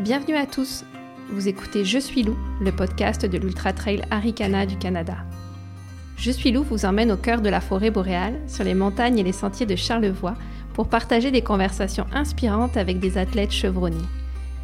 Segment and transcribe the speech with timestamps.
[0.00, 0.84] Bienvenue à tous.
[1.28, 5.16] Vous écoutez Je suis Lou, le podcast de l'Ultra Trail Arikana du Canada.
[6.16, 9.24] Je suis Lou vous emmène au cœur de la forêt boréale, sur les montagnes et
[9.24, 10.36] les sentiers de Charlevoix,
[10.72, 13.96] pour partager des conversations inspirantes avec des athlètes chevronnés.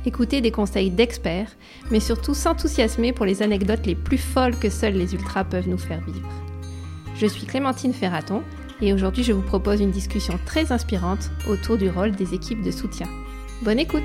[0.07, 1.51] Écouter des conseils d'experts,
[1.91, 5.79] mais surtout s'enthousiasmer pour les anecdotes les plus folles que seuls les ultras peuvent nous
[5.79, 6.31] faire vivre.
[7.17, 8.43] Je suis Clémentine Ferraton
[8.81, 12.71] et aujourd'hui je vous propose une discussion très inspirante autour du rôle des équipes de
[12.71, 13.09] soutien.
[13.63, 14.03] Bonne écoute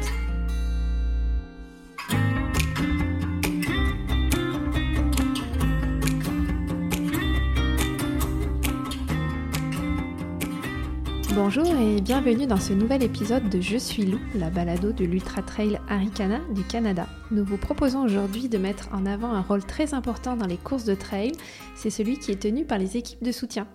[11.36, 15.42] Bonjour et bienvenue dans ce nouvel épisode de Je suis loup, la balado de l'Ultra
[15.42, 17.08] Trail Arikana du Canada.
[17.32, 20.84] Nous vous proposons aujourd'hui de mettre en avant un rôle très important dans les courses
[20.84, 21.32] de trail,
[21.76, 23.68] c'est celui qui est tenu par les équipes de soutien.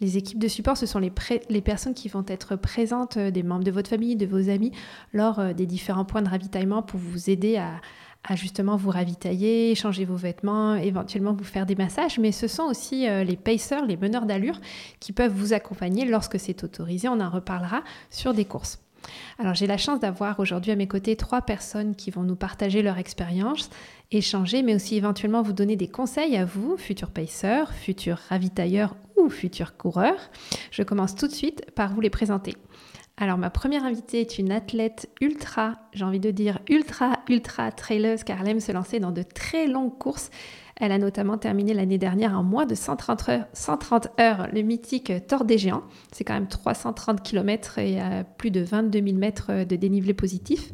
[0.00, 3.64] Les équipes de support, ce sont les, personnes qui vont être présentes, euh, des membres
[3.64, 4.70] de votre famille, de vos amis,
[5.12, 7.80] lors euh, des différents points de ravitaillement pour vous aider à,
[8.24, 12.64] à justement vous ravitailler, changer vos vêtements, éventuellement vous faire des massages, mais ce sont
[12.64, 14.60] aussi euh, les pacers, les meneurs d'allure
[15.00, 17.08] qui peuvent vous accompagner lorsque c'est autorisé.
[17.08, 18.80] On en reparlera sur des courses.
[19.38, 22.82] Alors j'ai la chance d'avoir aujourd'hui à mes côtés trois personnes qui vont nous partager
[22.82, 23.70] leur expérience,
[24.10, 29.28] échanger, mais aussi éventuellement vous donner des conseils à vous, futurs pacers, futurs ravitailleurs ou
[29.28, 30.30] futurs coureurs.
[30.70, 32.54] Je commence tout de suite par vous les présenter.
[33.20, 38.22] Alors ma première invitée est une athlète ultra, j'ai envie de dire ultra, ultra traileuse
[38.22, 40.30] car elle aime se lancer dans de très longues courses.
[40.80, 45.12] Elle a notamment terminé l'année dernière en moins de 130 heures, 130 heures le mythique
[45.26, 45.82] Tour des Géants.
[46.12, 47.98] C'est quand même 330 km et
[48.36, 50.72] plus de 22 000 mètres de dénivelé positif.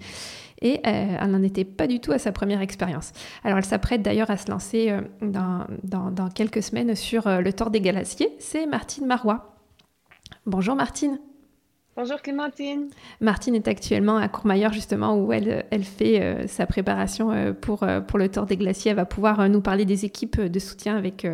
[0.64, 3.12] Et euh, elle n'en était pas du tout à sa première expérience.
[3.44, 7.52] Alors elle s'apprête d'ailleurs à se lancer euh, dans, dans, quelques semaines sur euh, le
[7.52, 8.34] Tour des Galaciers.
[8.38, 9.56] C'est Martine Marois.
[10.46, 11.18] Bonjour Martine.
[11.96, 12.88] Bonjour Clémentine.
[13.20, 18.00] Martine est actuellement à Courmayeur justement où elle, fait euh, sa préparation euh, pour, euh,
[18.00, 18.90] pour le Tour des Glaciers.
[18.90, 21.24] Elle va pouvoir nous parler des équipes de soutien avec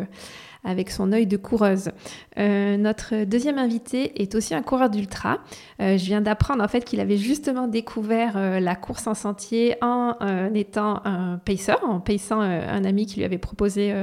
[0.63, 1.89] avec son œil de coureuse.
[2.37, 5.39] Euh, notre deuxième invité est aussi un coureur d'ultra.
[5.81, 9.75] Euh, je viens d'apprendre en fait qu'il avait justement découvert euh, la course en sentier
[9.81, 10.15] en
[10.53, 13.93] étant un pacer, en paysant un ami qui lui avait proposé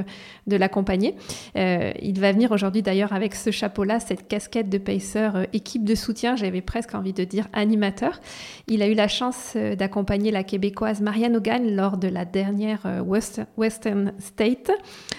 [0.47, 1.15] de l'accompagner.
[1.55, 6.35] il va venir aujourd'hui d'ailleurs avec ce chapeau-là, cette casquette de pacer, équipe de soutien,
[6.35, 8.19] j'avais presque envie de dire animateur.
[8.67, 14.13] Il a eu la chance d'accompagner la québécoise Marianne Hogan lors de la dernière Western
[14.19, 14.71] State.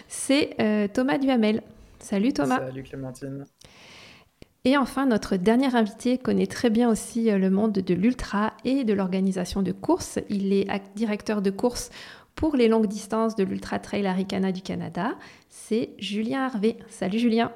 [0.08, 1.18] C'est Thomas
[2.00, 2.58] Salut Thomas.
[2.58, 3.44] Salut Clémentine.
[4.64, 8.84] Et enfin, notre dernier invité connaît très bien aussi euh, le monde de l'ultra et
[8.84, 10.18] de l'organisation de courses.
[10.28, 11.90] Il est directeur de course
[12.34, 15.16] pour les longues distances de l'Ultra Trail Aricana du Canada.
[15.48, 16.76] C'est Julien Harvey.
[16.88, 17.52] Salut Julien.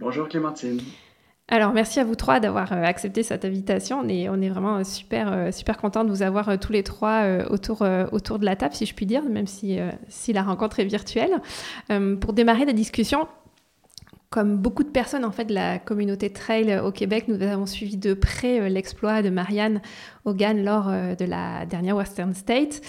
[0.00, 0.80] Bonjour Clémentine.
[1.52, 4.00] Alors, merci à vous trois d'avoir euh, accepté cette invitation.
[4.00, 7.84] On est, vraiment euh, super, euh, super content de vous avoir tous les trois autour,
[8.10, 9.78] autour de la table, si je puis dire, même si
[10.28, 11.42] la rencontre est virtuelle.
[12.20, 13.28] pour démarrer la discussion,
[14.32, 17.98] comme beaucoup de personnes en fait de la communauté trail au Québec, nous avons suivi
[17.98, 19.82] de près euh, l'exploit de Marianne
[20.24, 22.80] Hogan lors euh, de la dernière Western State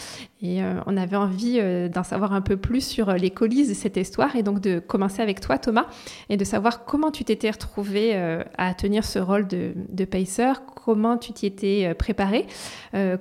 [0.41, 1.59] et euh, on avait envie
[1.89, 5.21] d'en savoir un peu plus sur les coulisses de cette histoire et donc de commencer
[5.21, 5.87] avec toi Thomas
[6.29, 8.15] et de savoir comment tu t'étais retrouvé
[8.57, 10.53] à tenir ce rôle de, de pacer,
[10.85, 12.45] comment tu t'y étais préparé,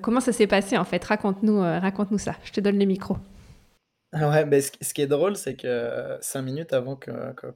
[0.00, 2.34] comment ça s'est passé en fait, raconte-nous raconte-nous ça.
[2.44, 3.16] Je te donne le micro.
[4.21, 7.00] Ouais, ben, ce qui est drôle, c'est que cinq minutes avant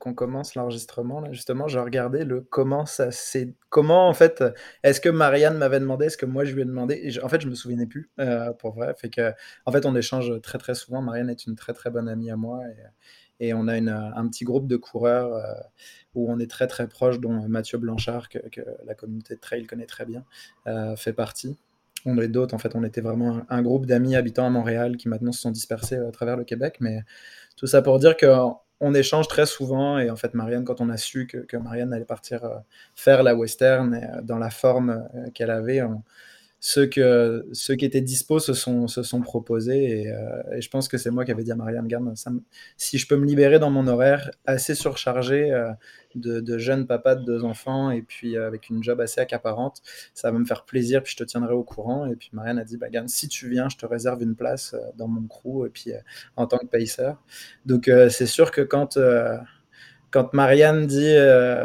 [0.00, 4.42] qu'on commence l'enregistrement, justement, j'ai regardé le comment ça c'est comment en fait,
[4.82, 7.48] est-ce que Marianne m'avait demandé, est-ce que moi je lui ai demandé, en fait, je
[7.48, 8.94] me souvenais plus, euh, pour vrai.
[8.96, 9.34] Fait que,
[9.66, 11.02] en fait, on échange très très souvent.
[11.02, 12.62] Marianne est une très très bonne amie à moi
[13.38, 15.52] et, on a une, un petit groupe de coureurs euh,
[16.14, 18.38] où on est très très proche, dont Mathieu Blanchard, que,
[18.86, 20.24] la communauté de trail connaît très bien,
[20.66, 21.58] euh, fait partie
[22.04, 22.54] on est d'autres.
[22.54, 25.50] En fait, on était vraiment un, groupe d'amis habitant à Montréal qui maintenant se sont
[25.50, 26.76] dispersés à travers le Québec.
[26.80, 27.00] Mais
[27.56, 29.98] tout ça pour dire qu'on échange très souvent.
[29.98, 32.56] Et en fait, Marianne, quand on a su que, Marianne allait partir euh,
[32.94, 35.82] faire la western euh, dans la forme euh, qu'elle avait,
[36.60, 40.02] ceux, que, ceux qui étaient dispo se sont, se sont proposés.
[40.02, 42.12] Et, je pense que c'est moi qui avais dit à Marianne, garde,
[42.76, 45.52] si je peux me libérer dans mon horaire assez surchargé,
[46.16, 49.82] de, de jeune papa de deux enfants et puis euh, avec une job assez accaparante,
[50.14, 52.06] ça va me faire plaisir, puis je te tiendrai au courant.
[52.06, 54.80] Et puis Marianne a dit, bah, si tu viens, je te réserve une place euh,
[54.96, 55.98] dans mon crew et puis euh,
[56.36, 57.12] en tant que pacer.
[57.64, 58.98] Donc c'est sûr que quand
[60.16, 61.14] quand Marianne dit,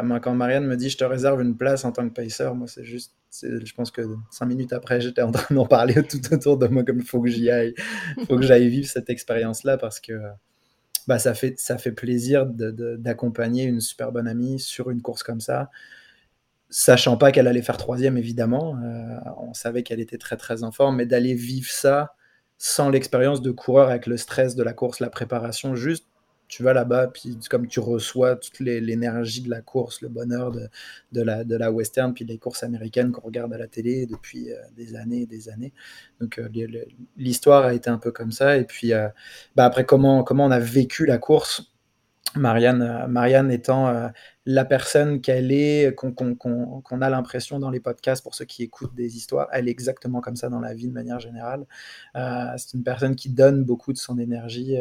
[0.02, 3.14] Marianne me dit je te réserve une place en tant que pacer, moi c'est juste,
[3.42, 6.84] je pense que cinq minutes après j'étais en train d'en parler tout autour de moi
[6.84, 7.72] comme il faut que j'y aille,
[8.18, 10.20] il faut que j'aille vivre cette expérience là parce que
[11.06, 15.40] bah, ça, fait, ça fait plaisir d'accompagner une super bonne amie sur une course comme
[15.40, 15.70] ça.
[16.68, 18.76] sachant pas qu'elle allait faire troisième évidemment,
[19.38, 22.16] on savait qu'elle était très, très en forme, mais d'aller vivre ça
[22.58, 26.06] sans l'expérience de coureur avec le stress de la course, la préparation, juste
[26.52, 31.22] tu vas là-bas, puis comme tu reçois toute l'énergie de la course, le bonheur de,
[31.22, 34.56] la, de la western, puis les courses américaines qu'on regarde à la télé depuis euh,
[34.76, 35.72] des années et des années.
[36.20, 36.50] Donc euh,
[37.16, 38.58] l'histoire a été un peu comme ça.
[38.58, 39.08] Et puis euh,
[39.56, 41.71] bah, après, comment on a vécu la course?
[42.34, 44.10] Marianne, Marianne étant
[44.46, 49.16] la personne qu'elle est, qu'on a l'impression dans les podcasts pour ceux qui écoutent des
[49.16, 51.66] histoires, elle est exactement comme ça dans la vie de manière générale.
[52.14, 54.78] c'est une personne qui donne beaucoup de son énergie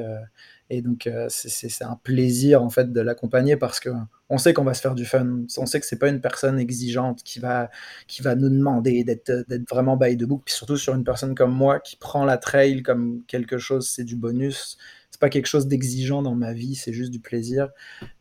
[0.74, 3.90] et donc, euh, c'est un plaisir en fait de l'accompagner parce que
[4.30, 5.42] on sait qu'on va se faire du fun.
[5.58, 7.70] On sait que c'est pas une personne exigeante qui va,
[8.08, 10.46] qui va nous demander d'être vraiment bail de boucle.
[10.46, 14.06] Puis surtout sur une personne comme moi qui prend la trail comme quelque chose, c'est
[14.06, 14.78] du bonus
[15.22, 17.70] pas quelque chose d'exigeant dans ma vie, c'est juste du plaisir.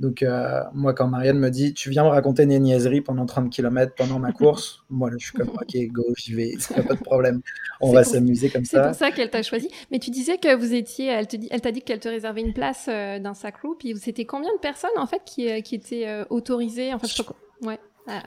[0.00, 3.50] Donc, euh, moi, quand Marianne me dit, tu viens me raconter une niaiseries pendant 30
[3.50, 7.02] km pendant ma course, moi, je suis comme, ok, go, j'y vais, a pas de
[7.02, 7.40] problème.
[7.80, 8.82] On va s'amuser comme ça.
[8.82, 9.68] C'est pour ça qu'elle t'a choisi.
[9.90, 12.52] Mais tu disais que vous étiez, elle t'a dit, elle dit qu'elle te réservait une
[12.52, 15.74] place euh, dans sa crew, puis c'était combien de personnes, en fait, qui, euh, qui
[15.74, 17.22] étaient autorisées, en fait,
[17.62, 17.78] ouais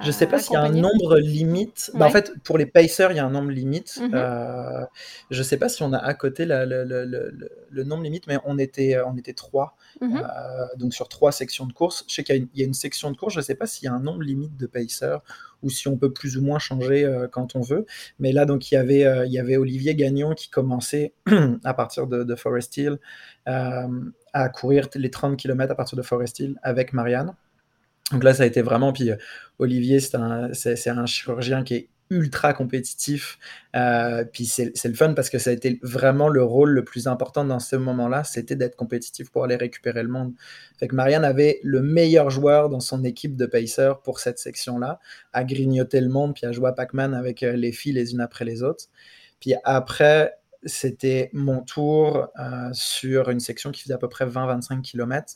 [0.02, 1.92] je sais pas s'il y a un nombre limite.
[1.94, 3.94] Bah, en fait, pour les pacers, il y a un nombre limite.
[3.98, 4.12] Je mhm.
[4.14, 4.86] euh,
[5.30, 9.18] je sais pas si on a à côté le, nombre limite, mais on était, on
[9.18, 9.76] était trois.
[10.02, 10.18] Mhm.
[10.18, 12.06] Euh, donc sur trois sections de course.
[12.08, 13.34] Je sais qu'il y, a une section de course.
[13.34, 15.22] Je sais pas s'il y a un nombre limite de pacers
[15.62, 17.86] ou si on peut plus ou moins changer euh, quand on veut.
[18.20, 21.14] Mais là, donc il y avait, il y avait Olivier Gagnon qui commençait
[21.64, 23.00] à partir de, de Forest Hill
[23.46, 27.36] à courir les 30 km à partir de Forest Hill avec Marianne.
[28.14, 28.94] Donc là, ça a été vraiment.
[28.94, 29.16] Puis euh,
[29.60, 33.40] Olivier, c'est un, chirurgien qui est ultra compétitif.
[33.76, 37.08] Euh, puis c'est le fun parce que ça a été vraiment le rôle le plus
[37.08, 40.34] important dans ce moment-là, c'était d'être compétitif pour aller récupérer le monde.
[40.78, 45.00] Fait que Marianne avait le meilleur joueur dans son équipe de Pacer pour cette section-là,
[45.32, 48.22] à grignoter le monde, puis à jouer à Pac-Man avec euh, les filles les unes
[48.22, 48.86] après les autres.
[49.40, 52.30] Puis après, c'était mon tour
[52.72, 55.36] sur une section qui faisait à peu près 20-25 km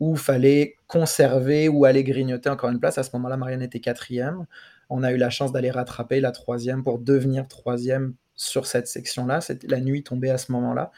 [0.00, 2.98] où fallait conserver ou aller grignoter encore une place.
[2.98, 4.46] À ce moment-là, Marianne était quatrième.
[4.88, 9.40] On a eu la chance d'aller rattraper la troisième pour devenir troisième sur cette section-là.
[9.64, 10.90] La nuit tombée à ce moment-là.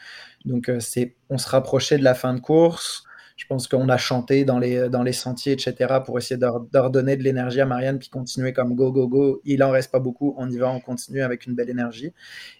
[0.45, 0.79] Donc, euh,
[1.29, 3.03] on se rapprochait de la fin de course.
[3.35, 7.17] Je pense qu'on a chanté dans les, dans les sentiers, etc., pour essayer de, donner
[7.17, 9.41] de l'énergie à Marianne, puis continuer comme go, go, go.
[9.43, 12.13] Il en reste pas beaucoup, on y va, on continue avec une belle énergie.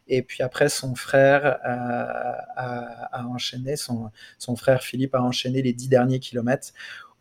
[0.07, 5.89] Et puis après, son frère a, enchaîné, son, son frère Philippe a enchaîné les dix
[5.89, 6.73] derniers kilomètres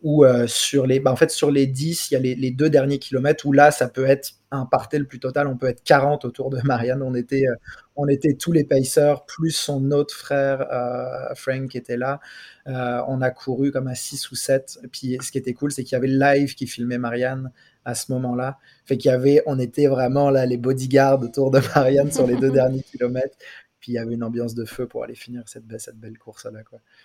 [0.03, 2.69] ou euh, sur les, bah, en fait, sur les 10, il y a les, deux
[2.69, 5.47] derniers kilomètres où là, ça peut être un partel plus total.
[5.47, 7.03] On peut être 40 autour de Marianne.
[7.03, 7.55] On était, euh,
[7.97, 12.21] on était tous les pacers, plus son autre frère, euh, Frank, qui était là.
[12.67, 14.81] on a couru comme à 6 ou 7.
[14.85, 17.51] Et puis, ce qui était cool, c'est qu'il y avait le live qui filmait Marianne
[17.85, 18.59] à ce moment-là.
[18.85, 22.37] Fait qu'il y avait, on était vraiment là, les bodyguards autour de Marianne sur les
[22.37, 23.37] deux derniers kilomètres.
[23.82, 26.61] Puis il y avait une ambiance de feu pour aller finir cette, cette belle course-là.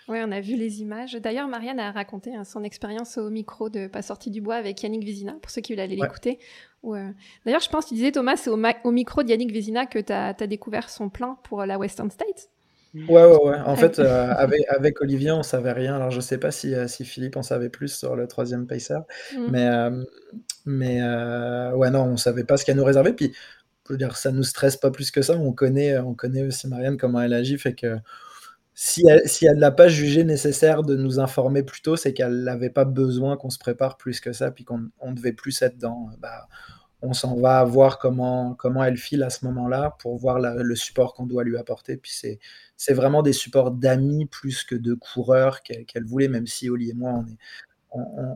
[0.08, 1.16] Oui, on a vu les images.
[1.16, 4.84] D'ailleurs, Marianne a raconté hein, son expérience au micro de Pas sorti du bois avec
[4.84, 6.38] Yannick Vézina, pour ceux qui veulent aller l'écouter.
[6.86, 7.10] Euh,
[7.46, 10.34] d'ailleurs, je pense, tu disais, Thomas, c'est au, micro de Yannick Vézina que tu as,
[10.48, 12.52] découvert son plan pour la Western States.
[12.94, 13.58] Ouais, ouais, ouais.
[13.66, 15.96] En fait, euh, avec, avec, Olivier, on savait rien.
[15.96, 19.00] Alors, je sais pas si, euh, si Philippe en savait plus sur le troisième pacer.
[19.36, 19.48] Mm.
[19.50, 19.68] Mais,
[20.68, 21.02] mais
[21.74, 23.14] ouais, non, on savait pas ce qu'elle nous réservait.
[23.14, 23.34] Puis,
[23.96, 25.38] dire, ça nous stresse pas plus que ça.
[25.38, 27.58] On connaît, on connaît aussi Marianne, comment elle agit.
[27.58, 27.98] Fait que
[28.74, 32.70] si elle, si l'a pas jugé nécessaire de nous informer plus tôt, c'est qu'elle n'avait
[32.70, 36.10] pas besoin qu'on se prépare plus que ça, puis qu'on on devait plus être dans.
[36.20, 36.48] Bah,
[37.02, 41.14] on s'en va voir comment, comment elle file à ce moment-là pour voir le support
[41.14, 41.98] qu'on doit lui apporter.
[41.98, 42.40] Puis c'est,
[42.76, 46.94] c'est vraiment des supports d'amis plus que de coureurs qu'elle, voulait, même si Oli et
[46.94, 47.38] moi, on est,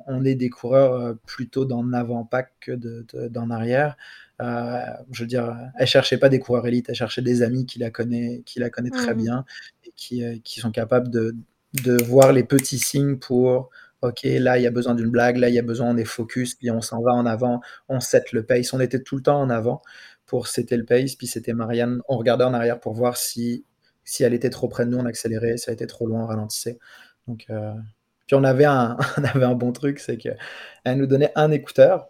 [0.07, 3.97] on, est des coureurs euh, plutôt dans avant-pack que de, d'en arrière.
[4.41, 4.79] Euh,
[5.11, 7.91] je veux dire, elle cherchait pas des coureurs élites, elle cherchait des amis qui la
[7.91, 9.17] connaissent, qui la connaît très mmh.
[9.17, 9.45] bien
[9.85, 11.35] et qui, euh, qui, sont capables de,
[11.83, 13.69] de voir les petits signes pour
[14.01, 16.05] OK, là, il y a besoin d'une blague, là, il y a besoin, on est
[16.05, 18.73] focus, puis on s'en va en avant, on set le pace.
[18.73, 19.81] On était tout le temps en avant
[20.25, 23.63] pour setter le pace, puis c'était Marianne, on regardait en arrière pour voir si,
[24.03, 26.25] si elle était trop près de nous, on accélérait, si elle était trop loin, on
[26.25, 26.79] ralentissait.
[27.27, 27.73] Donc, euh,
[28.25, 30.37] puis on avait, un, on avait un bon truc, c'est qu'elle
[30.97, 32.07] nous donnait un écouteur,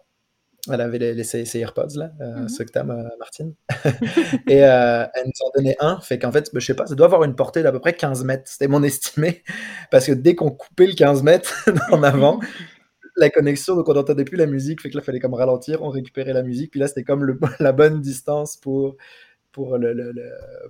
[0.70, 2.64] elle avait les, ses, AirPods, là, euh, mm-hmm.
[2.64, 3.54] que euh, Martine.
[4.48, 6.00] et euh, elle nous en donnait un.
[6.00, 7.94] Fait qu'en fait, bah, je sais pas, ça doit avoir une portée d'à peu près
[7.94, 8.44] 15 mètres.
[8.46, 9.42] C'était mon estimé.
[9.90, 12.38] Parce que dès qu'on coupait le 15 mètres en avant,
[13.16, 14.80] la connexion, donc on n'entendait plus la musique.
[14.80, 16.70] Fait que là, il fallait comme ralentir, on récupérait la musique.
[16.70, 18.96] Puis là, c'était comme le, la bonne distance pour
[19.52, 20.12] pour le, le,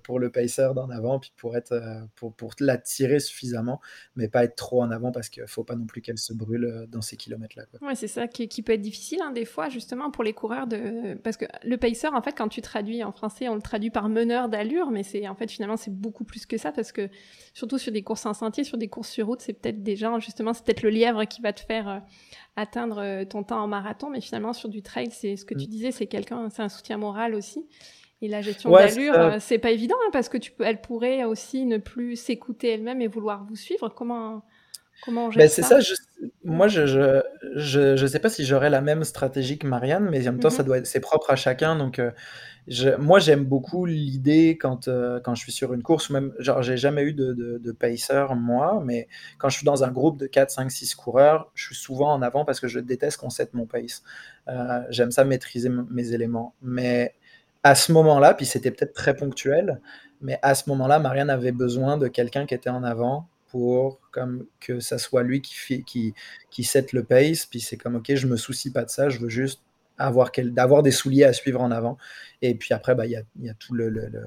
[0.03, 1.81] pour le pacer d'en avant, puis pour, être,
[2.17, 3.81] pour, pour l'attirer suffisamment,
[4.17, 6.33] mais pas être trop en avant parce qu'il ne faut pas non plus qu'elle se
[6.33, 7.65] brûle dans ces kilomètres-là.
[7.81, 10.67] Oui, c'est ça qui, qui, peut être difficile hein, des fois, justement, pour les coureurs.
[10.67, 13.91] de Parce que le pacer, en fait, quand tu traduis en français, on le traduit
[13.91, 17.09] par meneur d'allure, mais c'est en fait, finalement, c'est beaucoup plus que ça parce que,
[17.55, 20.53] surtout sur des courses en sentier, sur des courses sur route, c'est peut-être déjà, justement,
[20.53, 22.03] c'est peut-être le lièvre qui va te faire
[22.57, 25.65] atteindre euh, ton temps en marathon, mais finalement sur du trail, c'est ce que tu
[25.67, 25.71] mm.
[25.71, 27.67] disais, c'est quelqu'un, c'est un soutien moral aussi.
[28.23, 31.25] Et la gestion d'allure, euh, c'est pas évident hein, parce que tu peux, elle pourrait
[31.25, 33.89] aussi ne plus s'écouter elle-même et vouloir vous suivre.
[33.89, 34.45] Comment
[35.05, 35.79] comment on ben, c'est ça,
[36.45, 37.23] moi je, je,
[37.57, 40.51] je, je sais pas si j'aurais la même stratégie que Marianne, mais en même temps
[40.51, 40.67] ça mm-hmm.
[40.67, 42.13] doit c'est propre à chacun donc euh,
[42.99, 46.77] moi, j'aime beaucoup l'idée quand, euh, quand je suis sur une course, même, genre, j'ai
[46.77, 50.51] jamais eu de, de, pacer, moi, mais quand je suis dans un groupe de 4,
[50.51, 53.67] 5, 6 coureurs, je suis souvent en avant parce que je déteste qu'on set mon
[53.67, 54.03] pace.
[54.49, 56.55] Euh, j'aime ça maîtriser mes éléments.
[56.63, 57.15] Mais
[57.63, 59.81] à ce moment-là, puis c'était peut-être très ponctuel,
[60.21, 64.47] mais à ce moment-là, Marianne avait besoin de quelqu'un qui était en avant pour comme
[64.61, 66.15] que ça soit lui qui, qui,
[66.51, 67.47] qui set le pace.
[67.47, 69.61] Puis c'est comme, ok, je me soucie pas de ça, je veux juste
[69.99, 71.99] avoir d'avoir des souliers à suivre en avant.
[72.41, 74.25] Et puis après, bah, il y, a, y, a, tout le, le, le,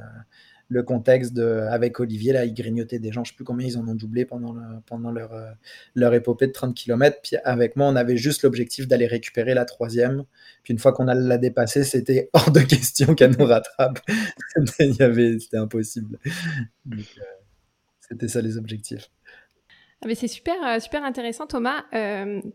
[0.83, 3.77] contexte de, avec Olivier, là, il grignotait des gens, je ne sais plus combien ils
[3.77, 4.55] en ont doublé pendant,
[4.85, 5.51] pendant leur, euh,
[5.93, 7.19] leur épopée de 30 km.
[7.21, 10.23] Puis avec moi, on avait juste l'objectif d'aller récupérer la troisième.
[10.63, 13.99] Puis une fois qu'on la dépassé, c'était hors de question qu'elle nous rattrape.
[14.65, 16.17] C'était impossible.
[16.91, 16.95] Euh,
[17.99, 19.09] c'était ça les objectifs.
[20.03, 21.83] Ah, c'est super, euh, super intéressant, Thomas.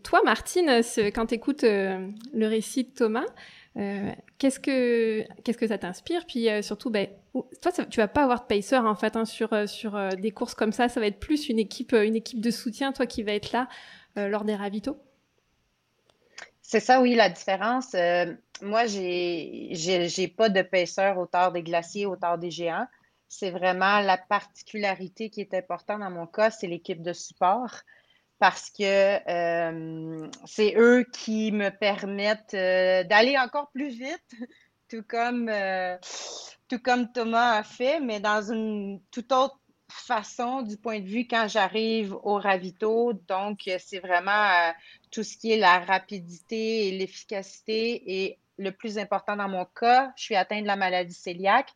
[0.03, 0.81] Toi, Martine,
[1.13, 3.25] quand tu écoutes le récit de Thomas,
[3.75, 6.25] qu'est-ce que qu'est-ce que ça t'inspire?
[6.25, 7.07] Puis surtout, ben,
[7.61, 10.71] toi, tu vas pas avoir de pacer en fait hein, sur sur des courses comme
[10.71, 10.89] ça.
[10.89, 13.67] Ça va être plus une équipe une équipe de soutien, toi, qui va être là
[14.15, 14.97] lors des ravitaux.
[16.61, 17.95] C'est ça, oui, la différence.
[18.61, 22.87] moi, j'ai j'ai pas de pacer au tard des glaciers, au tard des géants
[23.31, 27.71] c'est vraiment la particularité qui est importante dans mon cas, c'est l'équipe de support
[28.41, 28.81] parce que
[29.29, 34.31] euh, c'est eux qui me permettent euh, d'aller encore plus vite,
[34.89, 35.95] tout comme, euh,
[36.67, 39.59] tout comme Thomas a fait, mais dans une toute autre
[39.91, 43.13] façon du point de vue quand j'arrive au ravito.
[43.27, 44.73] Donc, c'est vraiment
[45.11, 48.23] tout ce qui est la rapidité et l'efficacité.
[48.23, 51.75] Et le plus important dans mon cas, je suis atteinte de la maladie cœliaque.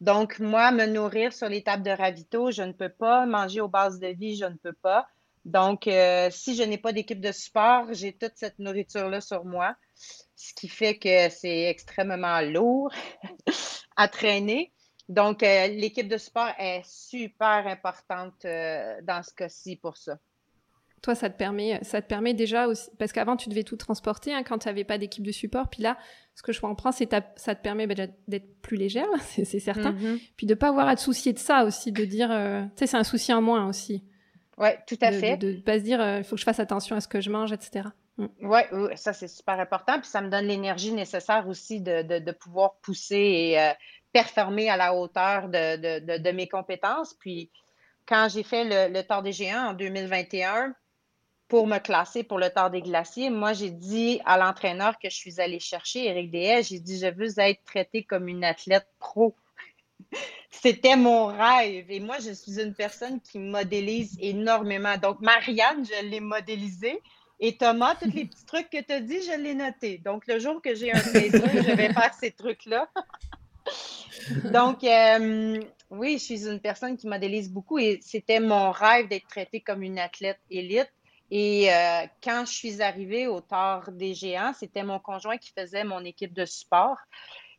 [0.00, 3.26] Donc, moi, me nourrir sur les tables de ravito, je ne peux pas.
[3.26, 5.08] Manger aux bases de vie, je ne peux pas.
[5.44, 9.76] Donc, euh, si je n'ai pas d'équipe de support, j'ai toute cette nourriture-là sur moi,
[9.94, 12.90] ce qui fait que c'est extrêmement lourd
[13.96, 14.72] à traîner.
[15.08, 20.18] Donc, euh, l'équipe de support est super importante euh, dans ce cas-ci pour ça.
[21.02, 24.32] Toi, ça te permet, ça te permet déjà aussi, parce qu'avant, tu devais tout transporter
[24.32, 25.68] hein, quand tu n'avais pas d'équipe de support.
[25.68, 25.98] Puis là,
[26.34, 29.92] ce que je comprends, c'est que ça te permet bah, d'être plus légère, c'est certain.
[29.92, 30.30] Mm-hmm.
[30.38, 32.96] Puis de pas avoir à te soucier de ça aussi, de dire, tu sais, c'est
[32.96, 34.02] un souci en moins aussi.
[34.58, 35.36] Oui, tout à fait.
[35.36, 37.20] De ne pas se dire, euh, il faut que je fasse attention à ce que
[37.20, 37.88] je mange, etc.
[38.18, 38.26] Mm.
[38.42, 38.60] Oui,
[38.96, 39.98] ça c'est super important.
[40.00, 43.72] Puis ça me donne l'énergie nécessaire aussi de, de, pouvoir pousser et euh,
[44.12, 47.14] performer à la hauteur de, de, mes compétences.
[47.14, 47.50] Puis
[48.06, 50.74] quand j'ai fait le, le Tour des Géants en 2021,
[51.48, 55.16] pour me classer pour le Tour des glaciers, moi, j'ai dit à l'entraîneur que je
[55.16, 59.36] suis allée chercher, Eric Dehaye, j'ai dit, je veux être traitée comme une athlète pro.
[60.50, 61.90] C'était mon rêve.
[61.90, 64.96] Et moi, je suis une personne qui modélise énormément.
[64.96, 67.00] Donc, Marianne, je l'ai modélisée.
[67.40, 69.98] Et Thomas, tous les petits trucs que tu as dit, je l'ai noté.
[69.98, 72.88] Donc, le jour que j'ai un plaisir, je vais faire ces trucs-là.
[74.44, 79.26] Donc, euh, oui, je suis une personne qui modélise beaucoup et c'était mon rêve d'être
[79.26, 80.90] traitée comme une athlète élite.
[81.30, 85.84] Et euh, quand je suis arrivée au Tort des Géants, c'était mon conjoint qui faisait
[85.84, 86.98] mon équipe de support.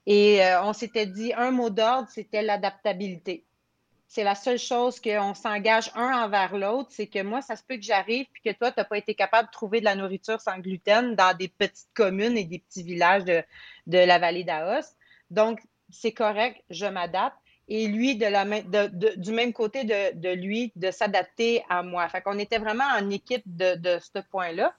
[0.05, 3.45] Et euh, on s'était dit un mot d'ordre, c'était l'adaptabilité.
[4.07, 7.75] C'est la seule chose qu'on s'engage un envers l'autre, c'est que moi, ça se peut
[7.75, 10.39] que j'arrive puis que toi, tu n'as pas été capable de trouver de la nourriture
[10.39, 13.43] sans gluten dans des petites communes et des petits villages de,
[13.87, 14.95] de la vallée d'Aos.
[15.31, 15.59] Donc,
[15.89, 20.91] c'est correct, je m'adapte et lui de la de, du même côté de, lui de
[20.91, 22.07] s'adapter à moi.
[22.09, 24.73] Fait qu'on était vraiment en équipe de, ce point-là.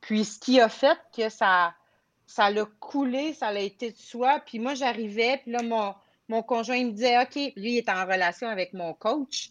[0.00, 1.74] Puis ce qui a fait que ça
[2.30, 4.38] ça l'a coulé, ça l'a été de soi.
[4.46, 5.94] Puis moi, j'arrivais, puis là, mon,
[6.28, 9.50] mon conjoint me disait OK, lui, il est en relation avec mon coach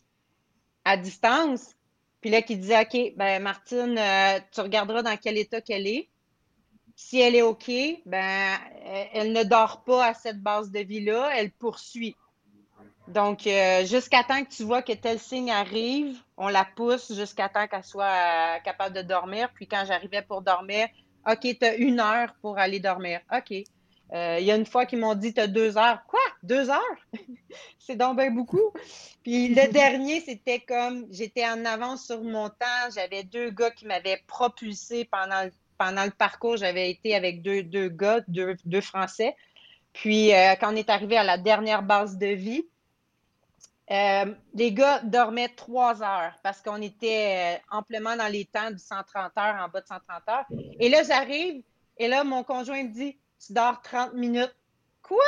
[0.86, 1.76] à distance.
[2.22, 6.08] Puis là, qui disait OK, ben Martine, euh, tu regarderas dans quel état qu'elle est.
[6.96, 7.70] Si elle est OK,
[8.06, 8.58] ben
[9.14, 12.16] elle ne dort pas à cette base de vie-là, elle poursuit.
[13.10, 17.50] Donc, euh, jusqu'à temps que tu vois que tel signe arrive, on la pousse jusqu'à
[17.50, 19.50] temps qu'elle soit euh, capable de dormir.
[19.54, 20.88] Puis quand j'arrivais pour dormir,
[21.28, 23.22] OK, tu as une heure pour aller dormir.
[23.32, 23.64] OK.
[24.12, 26.04] Euh, il y a une fois qu'ils m'ont dit, tu as deux heures.
[26.08, 26.20] Quoi?
[26.44, 26.98] deux heures?
[27.80, 28.74] c'est donc bien beaucoup.
[29.24, 32.90] Puis le dernier, c'était comme j'étais en avance sur mon temps.
[32.94, 35.48] J'avais deux gars qui m'avaient propulsé pendant,
[35.78, 36.58] pendant le parcours.
[36.58, 39.36] J'avais été avec deux, deux gars, deux, deux Français.
[39.94, 42.66] Puis euh, quand on est arrivé à la dernière base de vie,
[43.92, 48.78] euh, les gars dormaient trois heures parce qu'on était euh, amplement dans les temps du
[48.78, 50.46] 130 heures, en bas de 130 heures.
[50.80, 51.64] Et là, j'arrive,
[51.98, 54.56] et là, mon conjoint me dit Tu dors 30 minutes.
[55.02, 55.24] Quoi?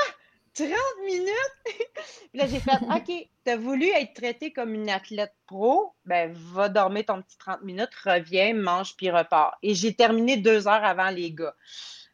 [0.54, 0.70] 30
[1.06, 1.56] minutes?
[1.66, 6.32] Puis là, j'ai fait OK, tu as voulu être traité comme une athlète pro, ben
[6.34, 9.58] va dormir ton petit 30 minutes, reviens, mange, puis repars.
[9.64, 11.56] Et j'ai terminé deux heures avant les gars.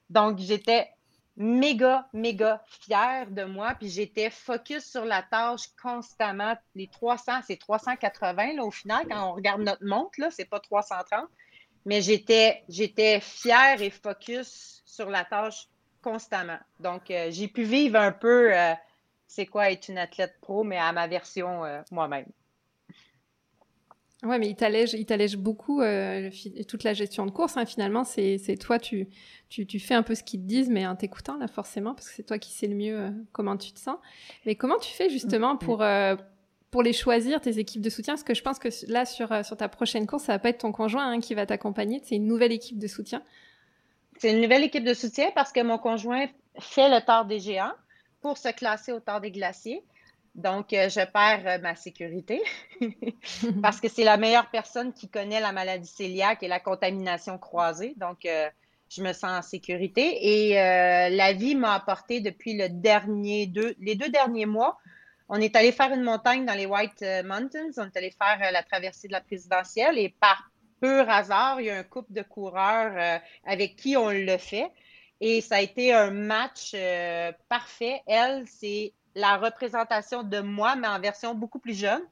[0.10, 0.88] Donc, j'étais
[1.38, 3.76] méga, méga fière de moi.
[3.80, 6.56] Puis j'étais focus sur la tâche constamment.
[6.76, 10.60] Les 300, c'est 380 là, au final, quand on regarde notre montre, là, c'est pas
[10.60, 11.30] 330.
[11.86, 15.68] Mais j'étais, j'étais fière et focus sur la tâche
[16.02, 16.60] constamment.
[16.80, 18.74] Donc, euh, j'ai pu vivre un peu euh,
[19.28, 22.26] c'est quoi être une athlète pro, mais à ma version euh, moi-même.
[24.24, 26.32] Ouais, mais il t'allège, il t'allège beaucoup euh,
[26.68, 27.56] toute la gestion de course.
[27.56, 27.68] Hein.
[27.68, 29.08] Finalement, c'est, toi, tu,
[29.50, 32.10] tu, tu, fais un peu ce qu'ils te disent, mais en t'écoutant là, forcément, parce
[32.10, 33.98] que c'est toi qui sais le mieux euh, comment tu te sens.
[34.48, 35.60] Mais comment tu fais justement mm.
[35.60, 36.16] pour euh,
[36.72, 38.16] pour les choisir tes équipes de soutien?
[38.16, 40.60] Parce que je pense que là, sur sur ta prochaine course, ça va pas être
[40.60, 42.02] ton conjoint hein, qui va t'accompagner.
[42.04, 43.22] C'est une nouvelle équipe de soutien.
[44.18, 46.26] C'est une nouvelle équipe de soutien parce que mon conjoint
[46.60, 47.74] fait le tard des géants
[48.22, 49.84] pour se classer au tard des glaciers.
[50.38, 52.44] Donc, euh, je perds euh, ma sécurité
[53.64, 57.96] parce que c'est la meilleure personne qui connaît la maladie cœliaque et la contamination croisée.
[57.98, 58.48] Donc, euh,
[58.90, 60.52] je me sens en sécurité.
[60.52, 64.78] Et la vie m'a apporté depuis le dernier deux, les deux derniers mois.
[65.28, 67.72] On est allé faire une montagne dans les White Mountains.
[67.76, 71.70] On est allé faire la traversée de la présidentielle et par pur hasard, il y
[71.70, 74.72] a un couple de coureurs avec qui on le fait.
[75.20, 76.76] Et ça a été un match
[77.50, 78.02] parfait.
[78.06, 82.04] Elle, c'est la représentation de moi, mais en version beaucoup plus jeune.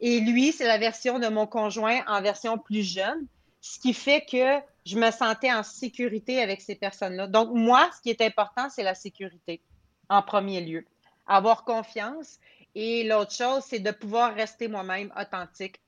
[0.00, 3.26] Et lui, c'est la version de mon conjoint en version plus jeune,
[3.60, 7.26] ce qui fait que je me sentais en sécurité avec ces personnes-là.
[7.26, 9.60] Donc, moi, ce qui est important, c'est la sécurité
[10.08, 10.84] en premier lieu.
[11.26, 12.38] Avoir confiance.
[12.74, 15.80] Et l'autre chose, c'est de pouvoir rester moi-même authentique.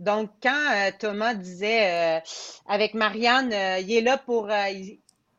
[0.00, 2.20] Donc, quand euh, Thomas disait euh,
[2.66, 4.48] avec Marianne, euh, il est là pour.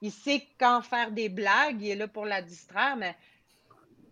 [0.04, 3.16] Il, sait quand faire des blagues, il est là pour la distraire, mais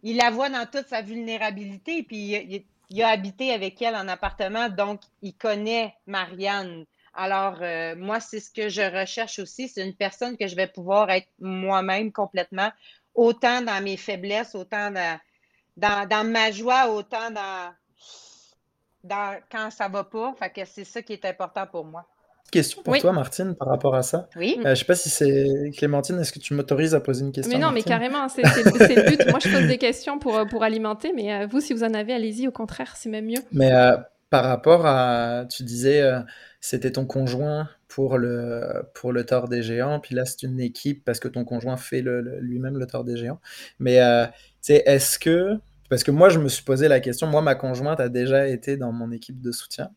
[0.04, 4.70] il la voit dans toute sa vulnérabilité, puis il, a habité avec elle en appartement,
[4.70, 6.86] donc il connaît Marianne.
[7.14, 9.68] Alors, euh, moi, c'est ce que je recherche aussi.
[9.68, 12.72] C'est une personne que je vais pouvoir être moi-même complètement,
[13.14, 15.20] autant dans mes faiblesses, autant dans,
[15.76, 17.74] dans, ma joie, autant dans,
[19.52, 20.34] quand ça va pas.
[20.40, 22.08] Fait que c'est ça qui est important pour moi
[22.52, 24.28] question pour toi, Martine, par rapport à ça.
[24.36, 24.58] Oui.
[24.60, 27.32] Euh, je ne sais pas si c'est Clémentine, est-ce que tu m'autorises à poser une
[27.32, 29.28] question Mais non, mais carrément, c'est le but.
[29.30, 31.94] Moi, je pose des questions pour, euh, pour alimenter, mais euh, vous, si vous en
[31.94, 33.42] avez, allez-y, au contraire, c'est même mieux.
[33.52, 33.72] Mais
[34.30, 36.04] par rapport à, tu disais,
[36.60, 41.04] c'était ton conjoint pour le, pour le tort des géants, puis là, c'est une équipe
[41.04, 43.40] parce que ton conjoint fait le, lui-même le tort des géants.
[43.80, 44.00] Mais
[44.68, 45.58] est-ce que,
[45.90, 48.78] parce que moi, je me suis posé la question, moi, ma conjointe a déjà été
[48.78, 49.90] dans mon équipe de soutien.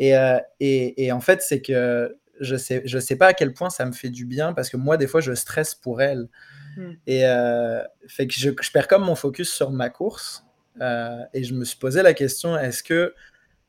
[0.00, 3.70] Euh, et, et, en fait, c'est que je sais, je sais pas à quel point
[3.70, 6.28] ça me fait du bien parce que moi, des fois, je stresse pour elle.
[6.76, 6.92] Hmm.
[7.06, 10.44] Et euh, fait que je, je, perds comme mon focus sur ma course.
[10.80, 13.14] Euh, et je me suis posé la question est-ce que,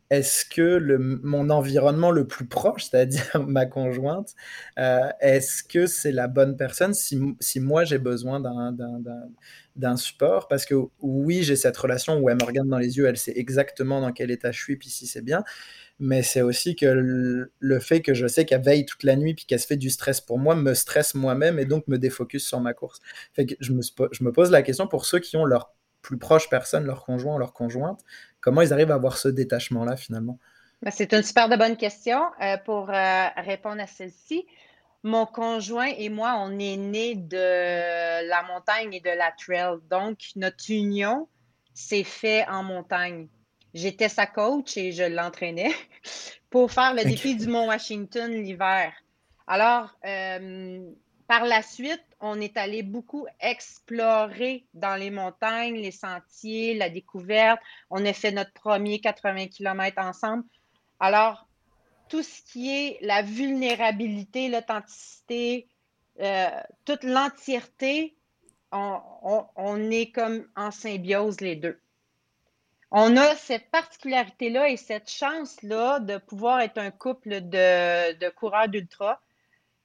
[0.10, 4.36] est-ce que le, mon environnement le plus proche, c'est-à-dire ma conjointe,
[4.78, 8.39] est-ce que c'est la bonne personne si, si moi j'ai besoin
[9.76, 10.48] d'un support?
[10.48, 13.34] Parce que oui, j'ai cette relation où elle me regarde dans les yeux, elle sait
[13.36, 15.44] exactement dans quel état je suis, puis si c'est bien
[16.00, 19.46] mais c'est aussi que le, fait que je sais qu'elle veille toute la nuit puis
[19.46, 22.60] qu'elle se fait du stress pour moi me stresse moi-même et donc me défocus sur
[22.60, 23.00] ma course.
[23.38, 25.74] Je me, je me pose la question pour ceux qui ont leur
[26.06, 28.00] plus proche personne, leur conjoint ou leur conjointe,
[28.39, 30.38] comment ils arrivent à avoir ce détachement-là finalement?
[30.84, 32.22] Ben, c'est une super de bonne question.
[32.41, 34.46] Euh, pour euh, répondre à celle-ci,
[35.02, 39.78] mon conjoint et moi, on est nés de la montagne et de la trail.
[39.89, 41.28] Donc, notre union
[41.74, 43.28] s'est fait en montagne.
[43.74, 45.74] J'étais sa coach et je l'entraînais
[46.52, 48.94] pour faire le défi du Mont Washington l'hiver.
[49.48, 50.80] Alors, euh,
[51.28, 57.60] par la suite, on est allé beaucoup explorer dans les montagnes, les sentiers, la découverte.
[57.90, 60.44] On a fait notre premier 80 km ensemble.
[61.00, 61.48] Alors,
[62.10, 65.68] tout ce qui est la vulnérabilité, l'authenticité,
[66.22, 66.50] euh,
[66.86, 68.16] toute l'entièreté,
[68.72, 71.80] on, est comme en symbiose les deux
[72.98, 79.22] on a cette particularité-là et cette chance-là de pouvoir être un couple de, coureurs d'ultra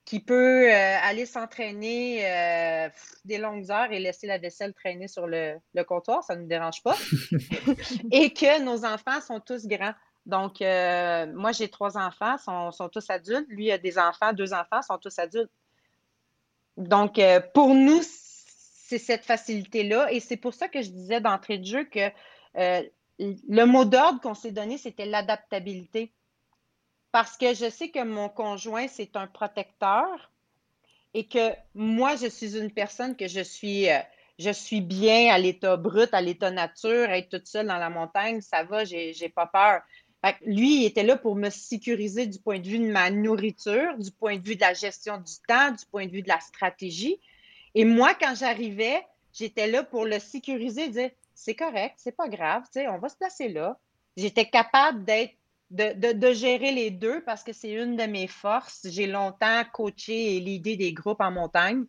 [0.04, 2.88] qui peut euh, aller s'entraîner euh,
[3.24, 6.82] des longues heures et laisser la vaisselle traîner sur le, comptoir, ça ne nous dérange
[6.82, 6.96] pas.
[8.10, 9.94] et que nos enfants sont tous grands.
[10.26, 13.46] Donc, euh, moi, j'ai trois enfants, sont, sont tous adultes.
[13.48, 15.50] Lui a des enfants, deux enfants, sont tous adultes.
[16.76, 17.20] Donc,
[17.54, 20.12] pour nous, c'est cette facilité-là.
[20.12, 22.10] Et c'est pour ça que je disais d'entrée de jeu que
[23.18, 26.12] le mot d'ordre qu'on s'est donné, c'était l'adaptabilité
[27.12, 30.30] parce que je sais que mon conjoint, c'est un protecteur
[31.14, 33.98] et que moi, je suis une personne que je suis, euh,
[34.38, 38.40] je suis bien à l'état brut, à l'état nature, être toute seule dans la montagne,
[38.40, 39.82] ça va, j'ai, pas peur.
[40.46, 44.12] lui, il était là pour me sécuriser du point de vue de ma nourriture, du
[44.12, 47.20] point de vue de la gestion du temps, du point de vue de la stratégie.
[47.74, 52.64] Et moi, quand j'arrivais, j'étais là pour le sécuriser, dire c'est correct, c'est pas grave,
[52.76, 53.78] on va se placer là.
[54.16, 55.34] J'étais capable d'être
[55.70, 58.86] de, gérer les deux parce que c'est une de mes forces.
[58.88, 61.84] J'ai longtemps coaché et l'idée des groupes en montagne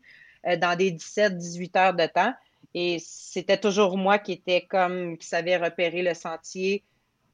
[0.48, 2.34] euh, dans des 17-18 heures de temps.
[2.74, 6.84] Et c'était toujours moi qui était comme, qui savait repérer le sentier.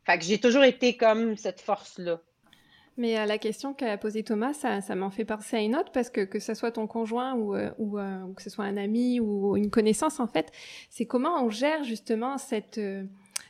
[0.05, 2.19] Fait que j'ai toujours été comme cette force-là.
[2.99, 6.09] Mais à la question qu'a posée Thomas, ça, m'en fait penser à une autre parce
[6.09, 9.19] que que ce soit ton conjoint ou, euh, ou, euh, que ce soit un ami
[9.19, 10.51] ou une connaissance, en fait,
[10.89, 12.79] c'est comment on gère justement cette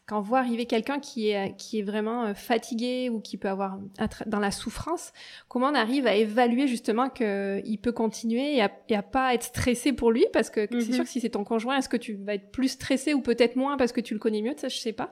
[0.08, 3.50] quand on voit arriver quelqu'un qui est, qui est vraiment euh, fatigué ou qui peut
[3.50, 3.78] avoir
[4.26, 5.12] dans la souffrance,
[5.50, 9.92] comment on arrive à évaluer justement qu'il peut continuer et à, et pas être stressé
[9.92, 10.26] pour lui?
[10.32, 11.04] Parce que c'est sûr mhm.
[11.04, 13.76] que si c'est ton conjoint, est-ce que tu vas être plus stressé ou peut-être moins
[13.76, 14.54] parce que tu le connais mieux?
[14.56, 15.12] Ça, je sais pas.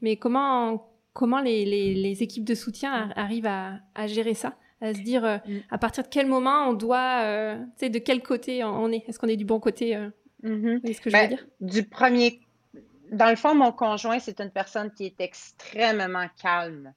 [0.00, 4.56] Mais comment, comment les, les, les équipes de soutien arrivent à, à gérer ça?
[4.80, 5.58] À se dire euh, mm.
[5.70, 9.08] à partir de quel moment on doit, euh, tu sais, de quel côté on est?
[9.08, 10.08] Est-ce qu'on est du bon côté euh,
[10.42, 10.80] mm-hmm.
[10.80, 11.46] que je veux ben, dire?
[11.60, 12.40] Du premier
[13.12, 16.94] dans le fond, mon conjoint, c'est une personne qui est extrêmement calme.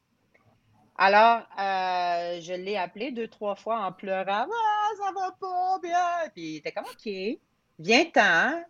[0.97, 4.47] Alors, euh, je l'ai appelé deux, trois fois en pleurant.
[4.49, 6.30] Ah, ça va pas bien.
[6.34, 7.12] Puis il était comme OK,
[7.80, 8.63] viens-t'en.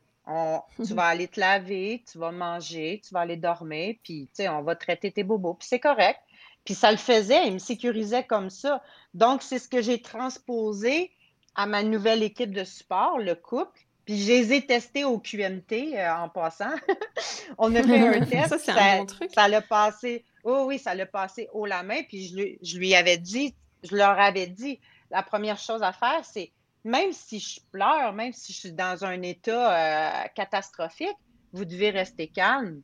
[0.84, 4.50] tu vas aller te laver, tu vas manger, tu vas aller dormir, puis tu sais,
[4.50, 6.20] on va traiter tes bobos, puis c'est correct.
[6.64, 8.82] Puis ça le faisait, il me sécurisait comme ça.
[9.14, 11.12] Donc, c'est ce que j'ai transposé
[11.54, 13.80] à ma nouvelle équipe de support, le couple.
[14.06, 16.76] Puis je les ai testés au QMT euh, en passant.
[17.58, 18.50] on a fait un test.
[18.50, 19.32] ça, c'est un bon truc.
[19.34, 20.24] Ça l'a passé.
[20.44, 22.04] Oh oui, ça l'a passé haut la main.
[22.08, 25.92] Puis je lui, je lui avais dit, je leur avais dit, la première chose à
[25.92, 26.52] faire, c'est
[26.84, 31.18] même si je pleure, même si je suis dans un état euh, catastrophique,
[31.52, 32.82] vous devez rester calme.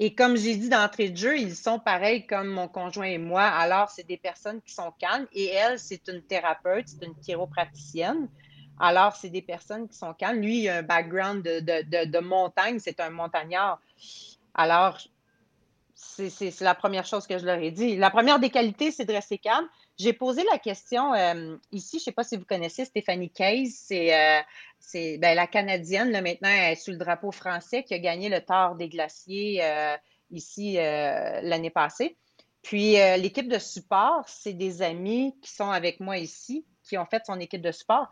[0.00, 3.42] Et comme j'ai dit d'entrée de jeu, ils sont pareils comme mon conjoint et moi.
[3.42, 5.26] Alors, c'est des personnes qui sont calmes.
[5.32, 8.28] Et elle, c'est une thérapeute, c'est une chiropraticienne.
[8.80, 10.40] Alors, c'est des personnes qui sont calmes.
[10.40, 13.80] Lui, il a un background de, montagne, c'est un montagnard.
[14.54, 14.98] Alors,
[15.94, 17.96] c'est la première chose que je leur ai dit.
[17.96, 19.68] La première des qualités, c'est de rester calme.
[19.98, 23.72] J'ai posé la question euh, ici, je ne sais pas si vous connaissez Stéphanie Case,
[23.72, 27.98] c'est euh, ben, la Canadienne, là, maintenant, elle est sous le drapeau français, qui a
[27.98, 29.96] gagné le tort des glaciers euh,
[30.30, 32.16] ici l'année passée.
[32.62, 37.22] Puis l'équipe de support, c'est des amis qui sont avec moi ici, qui ont fait
[37.24, 38.08] son équipe de support.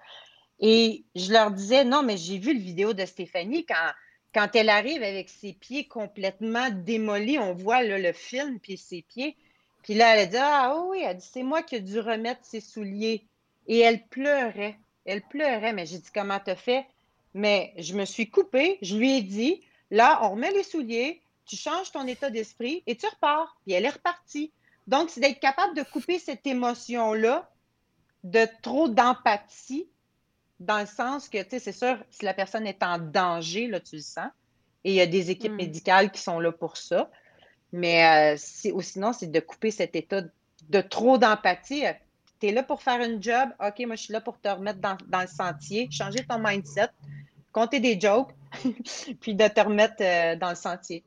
[0.61, 3.91] Et je leur disais, non, mais j'ai vu le vidéo de Stéphanie quand,
[4.35, 9.37] quand elle arrive avec ses pieds complètement démolis, on voit le film puis ses pieds.
[9.83, 12.45] Puis là, elle a dit, ah oui, elle dit, c'est moi qui ai dû remettre
[12.45, 13.25] ses souliers.
[13.69, 14.79] Et elle pleurait.
[15.05, 16.87] Elle pleurait, mais j'ai dit, comment t'as fait?
[17.35, 21.55] Mais je me suis coupée, je lui ai dit, là, on remet les souliers, tu
[21.55, 23.57] changes ton état d'esprit et tu repars.
[23.63, 24.53] Puis elle est repartie.
[24.87, 27.51] Donc, c'est d'être capable de couper cette émotion-là
[28.25, 29.89] de trop d'empathie
[30.61, 33.81] dans le sens que, tu sais, c'est sûr, si la personne est en danger, là,
[33.81, 34.29] tu le sens.
[34.85, 35.57] Et il y a des équipes hmm.
[35.57, 37.11] médicales qui sont là pour ça.
[37.73, 40.23] Mais euh, ou sinon, c'est de couper cet état
[40.69, 41.85] de trop d'empathie.
[42.41, 43.49] Tu es là pour faire une job.
[43.61, 46.89] OK, moi, je suis là pour te remettre dans, le sentier, changer ton mindset,
[47.53, 48.31] compter des jokes,
[49.21, 51.05] puis de te remettre euh, dans le sentier.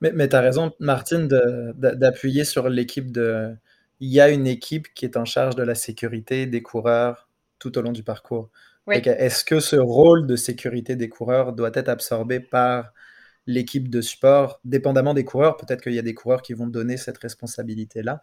[0.00, 3.54] Mais, mais tu as raison, Martine, d'appuyer sur l'équipe de.
[4.00, 7.28] Il y a une équipe qui est en charge de la sécurité des coureurs,
[7.60, 8.50] tout au long du parcours.
[8.88, 12.92] Est-ce que ce rôle de sécurité des coureurs doit être absorbé par
[13.46, 15.56] l'équipe de support, dépendamment des coureurs?
[15.56, 18.20] Peut-être qu'il y a des coureurs qui vont donner cette responsabilité-là,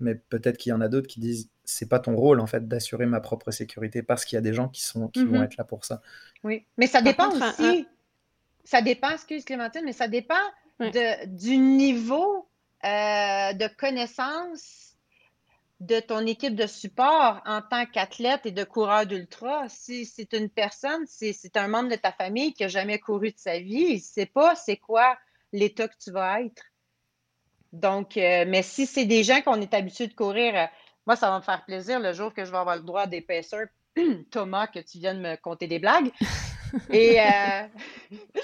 [0.00, 2.66] mais peut-être qu'il y en a d'autres qui disent c'est pas ton rôle en fait
[2.66, 5.44] d'assurer ma propre sécurité parce qu'il y a des gens qui sont qui vont mm-hmm.
[5.44, 6.00] être là pour ça.
[6.42, 7.86] Oui, mais ça dépend aussi.
[8.64, 10.34] Ça dépend, excuse Clémentine, mais ça dépend
[10.80, 12.46] de, du niveau
[12.84, 14.87] euh, de connaissance
[15.80, 19.68] de ton équipe de support en tant qu'athlète et de coureur d'ultra.
[19.68, 23.38] Si c'est une personne, c'est un membre de ta famille qui n'a jamais couru de
[23.38, 25.16] sa vie, il ne sait pas c'est quoi
[25.52, 26.62] l'état que tu vas être.
[27.72, 30.66] Donc, euh, mais si c'est des gens qu'on est habitué de courir, euh,
[31.06, 33.66] moi, ça va me faire plaisir le jour que je vais avoir le droit d'épaisseur,
[34.30, 36.10] Thomas, que tu viennes me compter des blagues.
[36.90, 37.68] Et euh,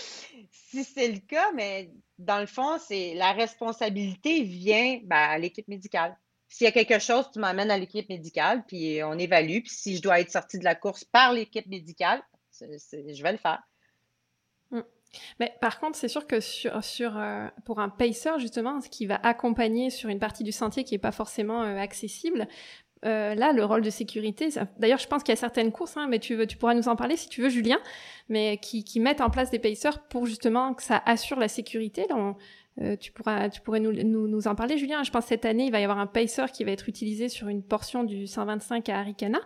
[0.50, 5.68] si c'est le cas, mais dans le fond, c'est la responsabilité vient ben, à l'équipe
[5.68, 6.16] médicale.
[6.54, 9.58] S'il y a quelque chose, tu m'amènes à l'équipe médicale, puis on évalue.
[9.58, 12.22] Puis si je dois être sorti de la course par l'équipe médicale,
[12.60, 13.60] je vais le faire.
[14.70, 14.82] Mmh.
[15.40, 19.16] Mais par contre, c'est sûr que sur, euh, pour un pacer, justement, ce qui va
[19.24, 22.46] accompagner sur une partie du sentier qui n'est pas forcément euh, accessible,
[23.04, 26.06] euh, là, le rôle de sécurité, d'ailleurs, je pense qu'il y a certaines courses, hein,
[26.08, 27.80] mais tu, tu pourras nous en parler si tu veux, Julien,
[28.28, 32.06] mais qui, qui mettent en place des pacers pour justement que ça assure la sécurité.
[32.80, 35.02] Euh, tu, pourras, tu pourrais nous, nous, nous, en parler, Julien.
[35.02, 37.28] Je pense que cette année, il va y avoir un pacer qui va être utilisé
[37.28, 39.40] sur une portion du 125 à Arikana.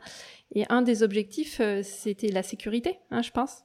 [0.54, 3.62] Et un des objectifs, euh, c'était la sécurité, hein, je pense.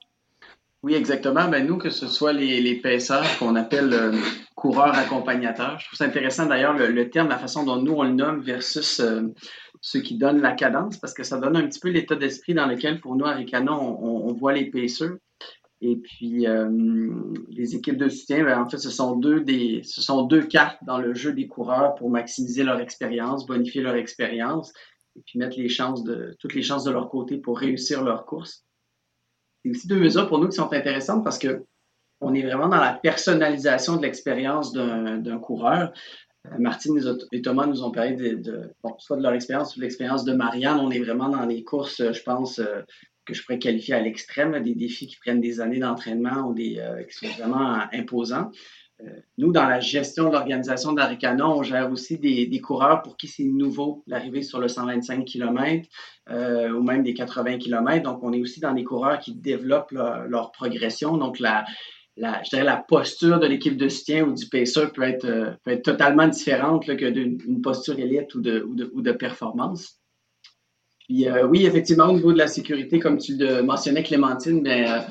[0.84, 1.48] Oui, exactement.
[1.48, 2.82] Ben, nous, que ce soit les, les
[3.40, 4.12] qu'on appelle euh,
[4.54, 8.14] coureurs accompagnateurs, je trouve ça intéressant d'ailleurs le, terme, la façon dont nous on le
[8.14, 9.02] nomme versus
[9.86, 12.66] ceux qui donnent la cadence, parce que ça donne un petit peu l'état d'esprit dans
[12.66, 15.18] lequel, pour nous, à on, on, voit les paisseurs.
[15.86, 16.70] Et puis, euh,
[17.50, 20.78] les équipes de soutien, ben, en fait, ce sont, deux des, ce sont deux cartes
[20.86, 24.72] dans le jeu des coureurs pour maximiser leur expérience, bonifier leur expérience,
[25.18, 28.26] et puis mettre les chances de, toutes les chances de leur côté pour réussir leur
[28.26, 28.64] course.
[29.62, 31.66] C'est aussi deux mesures pour nous qui sont intéressantes parce que
[32.22, 35.92] on est vraiment dans la personnalisation de l'expérience d'un coureur.
[36.48, 36.98] Euh, Martine
[37.34, 40.32] et Thomas nous ont parlé de, bon, soit de leur expérience, soit de l'expérience de
[40.32, 40.80] Marianne.
[40.80, 42.84] On est vraiment dans les courses, je pense, euh,
[43.26, 46.78] que je pourrais qualifier à l'extrême, des défis qui prennent des années d'entraînement ou des,
[46.80, 48.52] euh, qui sont vraiment imposants.
[49.02, 53.28] Euh, nous, dans la gestion de l'organisation d'Aricana, on gère aussi des, coureurs pour qui
[53.28, 55.88] c'est nouveau l'arrivée sur le 125 km
[56.30, 58.04] euh, ou même des 80 km.
[58.04, 61.18] Donc, on est aussi dans des coureurs qui développent leur, progression.
[61.18, 61.66] Donc, la,
[62.18, 65.72] je dirais la posture de l'équipe de soutien ou du pacer peut être, euh, peut
[65.72, 70.00] être totalement différente là, que d'une posture élite ou de, ou de, ou de performance.
[71.08, 74.86] Puis, euh, oui, effectivement, au niveau de la sécurité, comme tu le mentionnais, Clémentine, mais
[74.86, 75.06] ben,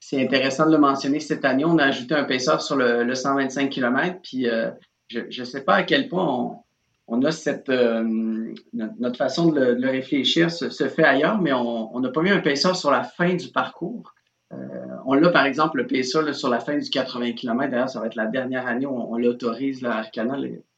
[0.00, 1.64] c'est intéressant de le mentionner cette année.
[1.64, 4.18] On a ajouté un pacer sur le, le 125 km.
[4.22, 4.70] Puis euh,
[5.08, 6.56] je ne sais pas à quel point on,
[7.08, 8.04] on a cette euh,
[8.72, 12.22] notre, façon de le, de le réfléchir se, se, fait ailleurs, mais on n'a pas
[12.22, 14.14] mis un pacer sur la fin du parcours.
[14.52, 14.56] Euh,
[15.04, 17.70] on l'a par exemple le pacer sur la fin du 80 km.
[17.70, 20.36] D'ailleurs, ça va être la dernière année où on, l'autorise à Arcana.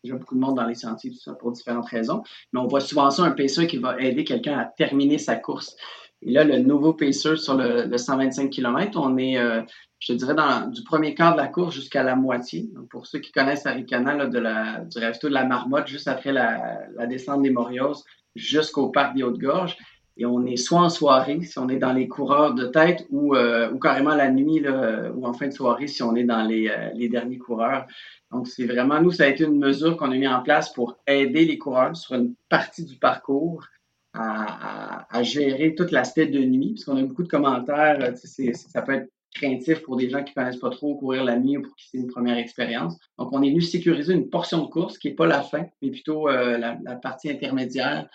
[0.08, 2.22] A beaucoup de monde dans les sentiers, tout ça, pour différentes raisons.
[2.52, 5.76] Mais on voit souvent ça, un pacer qui va aider quelqu'un à terminer sa course.
[6.22, 9.62] Et là, le nouveau pacer sur le, le 125 km, on est, euh,
[9.98, 12.68] je dirais, dans, du premier quart de la course jusqu'à la moitié.
[12.74, 16.08] Donc, pour ceux qui connaissent Aricana, là, de la, du resto de la Marmotte, juste
[16.08, 19.76] après la, la descente des Morios, jusqu'au parc des Hautes-Gorges.
[20.20, 23.34] Et on est soit en soirée, si on est dans les coureurs de tête, ou,
[23.34, 26.42] euh, ou carrément la nuit, là, ou en fin de soirée, si on est dans
[26.42, 27.86] les, euh, derniers coureurs.
[28.30, 30.98] Donc, c'est vraiment, nous, ça a été une mesure qu'on a mis en place pour
[31.06, 33.64] aider les coureurs sur une partie du parcours
[34.12, 38.82] à, à, à, gérer tout l'aspect de nuit, parce qu'on a beaucoup de commentaires, ça
[38.82, 41.62] peut être craintif pour des gens qui ne connaissent pas trop courir la nuit ou
[41.62, 42.98] pour qui c'est une première expérience.
[43.18, 45.90] Donc, on est venu sécuriser une portion de course qui n'est pas la fin, mais
[45.90, 48.06] plutôt euh, la, la, partie intermédiaire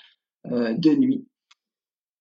[0.51, 1.25] euh, de nuit.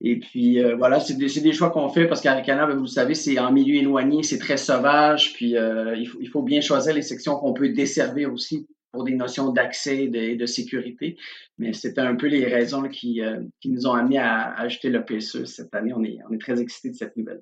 [0.07, 3.39] Et puis, euh, voilà, c'est des, choix qu'on fait parce qu'Aricana, vous le savez, c'est
[3.39, 7.55] en milieu éloigné, c'est très sauvage, puis euh, il faut, bien choisir les sections qu'on
[7.55, 11.17] peut desservir aussi pour des notions d'accès et de, sécurité.
[11.57, 14.91] Mais c'était un peu les raisons qui, euh, qui nous ont amenés à, à ajouter
[14.91, 15.95] le PSE cette année.
[15.97, 17.41] On est, on est très excités de cette nouvelle.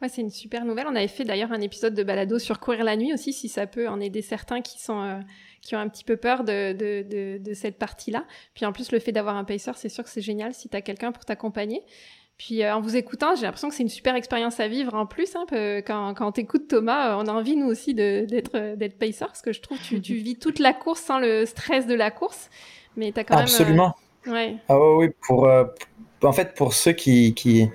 [0.00, 0.86] Ouais, c'est une super nouvelle.
[0.88, 3.66] On avait fait d'ailleurs un épisode de balado sur courir la nuit aussi, si ça
[3.66, 5.20] peut en aider certains qui sont
[5.62, 8.24] qui ont un petit peu peur de, de, de, de cette partie-là.
[8.54, 10.76] Puis en plus, le fait d'avoir un pacer, c'est sûr que c'est génial si tu
[10.76, 11.82] as quelqu'un pour t'accompagner.
[12.40, 15.04] Puis euh, en vous écoutant, j'ai l'impression que c'est une super expérience à vivre en
[15.04, 15.36] plus.
[15.36, 15.44] Hein,
[15.86, 19.60] quand quand t'écoutes Thomas, on a envie nous aussi d'être d'être pacer parce que je
[19.60, 22.48] trouve que tu, tu vis toute la course sans le stress de la course,
[22.96, 23.94] mais t'as quand Absolument.
[24.24, 24.34] même.
[24.34, 24.36] Euh...
[24.38, 24.56] Ouais.
[24.70, 25.64] Ah oui, pour euh,
[26.22, 27.68] en fait pour ceux qui qui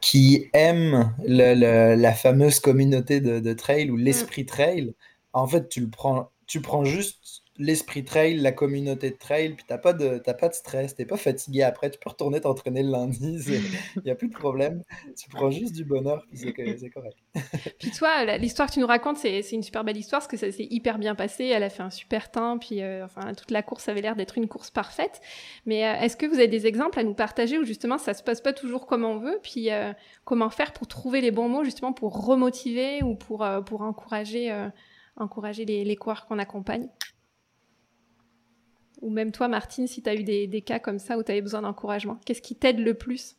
[0.00, 4.46] qui aiment le, le, la fameuse communauté de, de trail ou l'esprit mm.
[4.46, 4.94] trail,
[5.34, 9.64] en fait tu le prends tu prends juste l'esprit trail, la communauté de trail, puis
[9.66, 12.90] t'as pas de pas de stress, t'es pas fatigué après, tu peux retourner t'entraîner le
[12.90, 13.38] lundi,
[13.96, 14.82] il y a plus de problème,
[15.16, 17.16] tu prends juste du bonheur, puis c'est correct.
[17.78, 20.52] puis toi, l'histoire que tu nous racontes, c'est une super belle histoire parce que ça
[20.52, 23.62] s'est hyper bien passé, elle a fait un super temps, puis euh, enfin toute la
[23.62, 25.22] course avait l'air d'être une course parfaite.
[25.64, 28.22] Mais euh, est-ce que vous avez des exemples à nous partager où justement ça se
[28.22, 29.94] passe pas toujours comme on veut, puis euh,
[30.26, 34.52] comment faire pour trouver les bons mots justement pour remotiver ou pour pour encourager
[35.16, 36.88] encourager les, les qu'on accompagne
[39.00, 41.32] ou même toi, Martine, si tu as eu des, des, cas comme ça où tu
[41.32, 43.36] avais besoin d'encouragement, qu'est-ce qui t'aide le plus?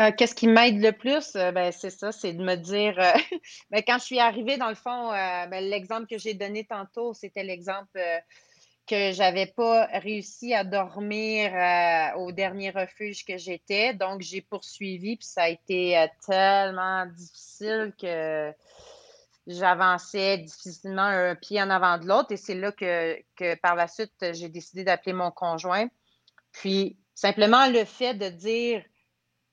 [0.00, 1.36] Euh, qu'est-ce qui m'aide le plus?
[1.36, 3.12] Euh, ben, c'est ça, c'est de me dire, euh,
[3.70, 7.42] ben, quand je suis arrivée, dans le fond, ben, l'exemple que j'ai donné tantôt, c'était
[7.42, 8.00] l'exemple
[8.88, 13.92] que j'avais pas réussi à dormir euh, au dernier refuge que j'étais.
[13.92, 18.50] Donc, j'ai poursuivi, puis ça a été euh, tellement difficile que
[19.48, 22.32] j'avançais difficilement un pied en avant de l'autre.
[22.32, 25.88] Et c'est là que, que, par la suite, j'ai décidé d'appeler mon conjoint.
[26.52, 28.84] Puis, simplement le fait de dire,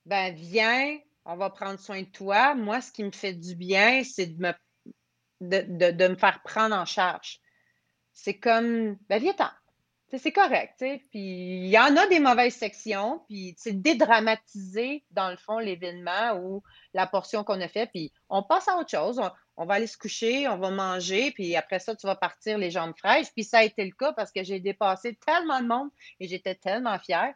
[0.04, 2.54] ben viens, on va prendre soin de toi.
[2.54, 4.52] Moi, ce qui me fait du bien, c'est de me,
[5.40, 7.40] de, de, me faire prendre en charge.
[8.12, 9.50] C'est comme, ben viens-t'en.
[10.14, 15.36] C'est correct, Puis il y en a des mauvaises sections, puis c'est dédramatiser, dans le
[15.36, 16.62] fond, l'événement ou
[16.94, 19.20] la portion qu'on a fait, puis on passe à autre chose
[19.56, 22.70] on va aller se coucher, on va manger, puis après ça, tu vas partir les
[22.70, 23.28] jambes fraîches.
[23.34, 25.88] Puis ça a été le cas parce que j'ai dépassé tellement de monde
[26.20, 27.32] et j'étais tellement fière.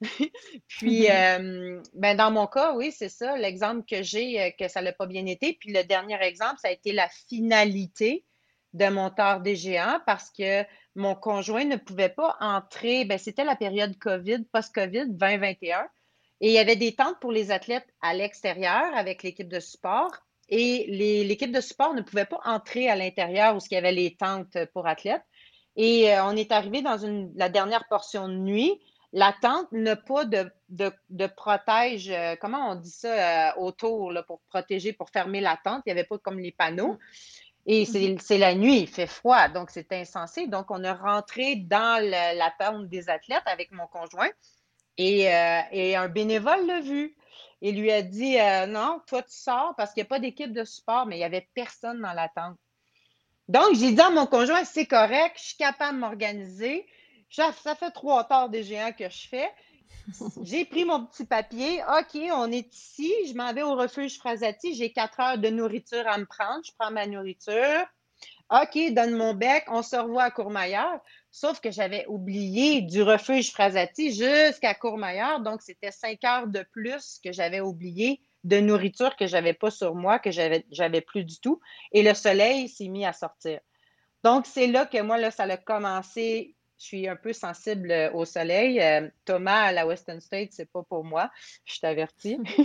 [0.68, 4.82] puis, euh, ben dans mon cas, oui, c'est ça, l'exemple que j'ai, euh, que ça
[4.82, 5.56] n'a pas bien été.
[5.60, 8.24] Puis le dernier exemple, ça a été la finalité
[8.72, 10.64] de mon tard des géants parce que
[11.00, 13.04] mon conjoint ne pouvait pas entrer.
[13.04, 15.88] Ben, c'était la période COVID, post-COVID 2021.
[16.42, 20.10] Et il y avait des tentes pour les athlètes à l'extérieur avec l'équipe de support
[20.48, 20.86] et
[21.24, 24.56] l'équipe de support ne pouvait pas entrer à l'intérieur où il y avait les tentes
[24.72, 25.22] pour athlètes.
[25.76, 26.98] Et euh, on est arrivé dans
[27.36, 28.80] la dernière portion de nuit.
[29.12, 34.92] La tente n'a pas de, protège, euh, comment on dit ça, euh, autour pour protéger,
[34.92, 35.82] pour fermer la tente.
[35.86, 36.98] Il n'y avait pas comme les panneaux.
[37.66, 38.18] Et mm-hmm.
[38.20, 40.46] c'est la nuit, il fait froid, donc c'est insensé.
[40.46, 44.30] Donc, on a rentré dans la tente des athlètes avec mon conjoint
[44.96, 45.22] et,
[45.72, 47.16] et un bénévole l'a vu
[47.62, 50.52] et lui a dit euh, Non, toi, tu sors parce qu'il n'y a pas d'équipe
[50.52, 52.56] de support, mais il n'y avait personne dans la tente.
[53.48, 56.86] Donc, j'ai dit à mon conjoint C'est correct, je suis capable de m'organiser.
[57.30, 59.48] Ça fait trois heures des géants que je fais.
[60.42, 61.82] J'ai pris mon petit papier.
[61.82, 63.12] OK, on est ici.
[63.28, 64.74] Je m'en vais au refuge Frasati.
[64.74, 66.60] J'ai quatre heures de nourriture à me prendre.
[66.64, 67.86] Je prends ma nourriture.
[68.50, 69.64] OK, donne mon bec.
[69.68, 71.00] On se revoit à Courmayeur.
[71.30, 75.40] Sauf que j'avais oublié du refuge Frasati jusqu'à Courmayeur.
[75.40, 79.94] Donc, c'était cinq heures de plus que j'avais oublié de nourriture que j'avais pas sur
[79.94, 81.60] moi, que j'avais, j'avais plus du tout.
[81.92, 83.60] Et le soleil s'est mis à sortir.
[84.24, 86.56] Donc, c'est là que moi, là, ça a commencé.
[86.80, 88.80] Je suis un peu sensible au soleil.
[88.80, 91.30] Euh, Thomas à la Western State, c'est pas pour moi.
[91.64, 92.38] Je t'avertis.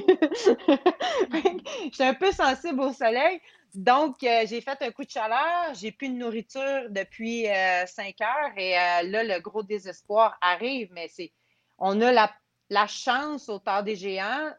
[1.32, 3.40] je suis un peu sensible au soleil.
[3.76, 8.22] Donc, euh, j'ai fait un coup de chaleur, j'ai plus de nourriture depuis euh, cinq
[8.22, 11.34] heures et euh, là, le gros désespoir arrive, mais c'est
[11.78, 12.32] on a
[12.70, 14.54] la, chance au temps des géants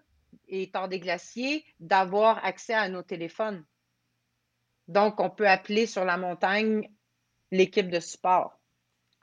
[0.48, 3.64] et temps des glaciers d'avoir accès à nos téléphones.
[4.86, 6.90] Donc, on peut appeler sur la montagne
[7.50, 8.55] l'équipe de support.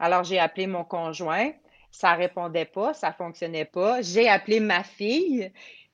[0.03, 1.49] Alors, j'ai appelé mon conjoint,
[1.89, 4.01] ça répondait pas, ça fonctionnait pas.
[4.01, 5.49] J'ai appelé ma fille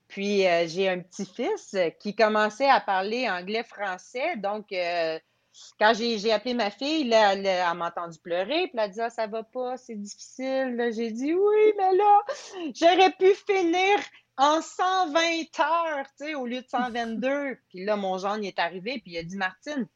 [0.08, 4.36] puis euh, j'ai un petit-fils qui commençait à parler anglais-français.
[4.38, 5.16] Donc, euh,
[5.78, 7.42] quand j'ai appelé ma fille, elle,
[7.76, 8.66] m'a entendu pleurer.
[8.66, 10.90] Puis elle a dit Ah, ça va pas, c'est difficile.
[10.92, 12.20] J'ai dit Oui, mais là,
[12.74, 14.00] j'aurais pu finir
[14.36, 15.20] en 120
[15.60, 17.58] heures, tu sais, au lieu de 122.
[17.68, 19.86] Puis là, mon jeune est arrivé, puis il a dit Martine,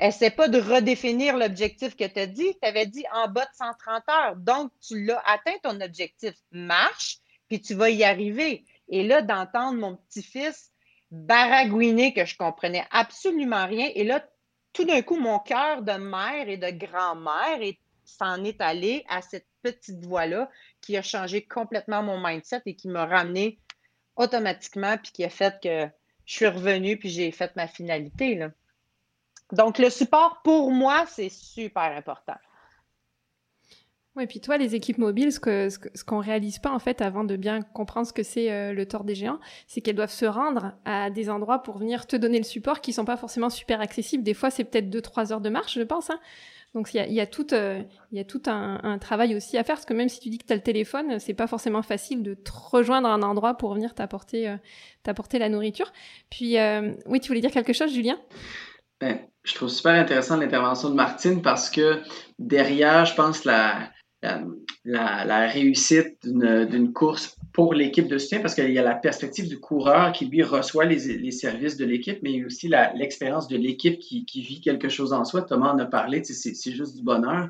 [0.00, 2.54] essaie pas de redéfinir l'objectif que tu as dit.
[2.62, 4.36] Tu avais dit en bas de 130 heures.
[4.36, 6.34] Donc, tu l'as atteint ton objectif.
[6.52, 8.64] Marche, puis tu vas y arriver.
[8.88, 10.72] Et là, d'entendre mon petit-fils
[11.10, 13.90] baragouiner que je comprenais absolument rien.
[13.94, 14.24] Et là,
[14.72, 17.58] tout d'un coup, mon cœur de mère et de grand-mère
[18.04, 22.88] s'en est allé à cette petite voix-là qui a changé complètement mon mindset et qui
[22.88, 23.58] m'a ramené
[24.16, 25.86] automatiquement, puis qui a fait que
[26.24, 28.34] je suis revenue, puis j'ai fait ma finalité.
[28.34, 28.50] Là.
[29.52, 32.36] Donc, le support, pour moi, c'est super important.
[34.18, 37.22] Oui, puis toi, les équipes mobiles, ce qu'on ce, ne réalise pas en fait avant
[37.22, 40.26] de bien comprendre ce que c'est euh, le tort des géants, c'est qu'elles doivent se
[40.26, 43.80] rendre à des endroits pour venir te donner le support qui sont pas forcément super
[43.80, 44.24] accessibles.
[44.24, 46.10] Des fois, c'est peut-être 2-3 heures de marche, je pense.
[46.10, 46.18] Hein.
[46.74, 47.80] Donc il y a, y a, tout, euh,
[48.10, 50.38] y a tout un, un, travail aussi à faire, parce que même si tu dis
[50.38, 53.54] que tu as le téléphone, c'est pas forcément facile de te rejoindre à un endroit
[53.54, 54.56] pour venir t'apporter euh,
[55.04, 55.92] t'apporter la nourriture.
[56.28, 56.56] Puis
[57.06, 58.18] oui, tu voulais dire quelque chose, Julien?
[59.00, 62.02] Ben, Je trouve super intéressant l'intervention de Martine parce que
[62.38, 63.90] derrière, je pense, la,
[64.84, 69.58] la, réussite d'une course pour l'équipe de soutien parce qu'il y a la perspective du
[69.58, 74.26] coureur qui lui reçoit les, les services de l'équipe, mais aussi l'expérience de l'équipe qui,
[74.26, 75.40] qui, vit quelque chose en soi.
[75.40, 77.48] Thomas en a parlé, c'est juste du bonheur.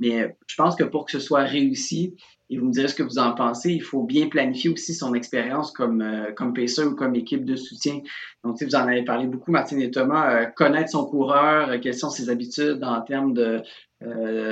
[0.00, 2.16] Mais je pense que pour que ce soit réussi,
[2.48, 5.14] et vous me direz ce que vous en pensez, il faut bien planifier aussi son
[5.14, 8.00] expérience comme, euh, comme pacer ou comme équipe de soutien.
[8.44, 11.96] Donc, vous en avez parlé beaucoup, Martine et Thomas, euh, connaître son coureur, euh, quelles
[11.96, 13.62] sont ses habitudes en termes de,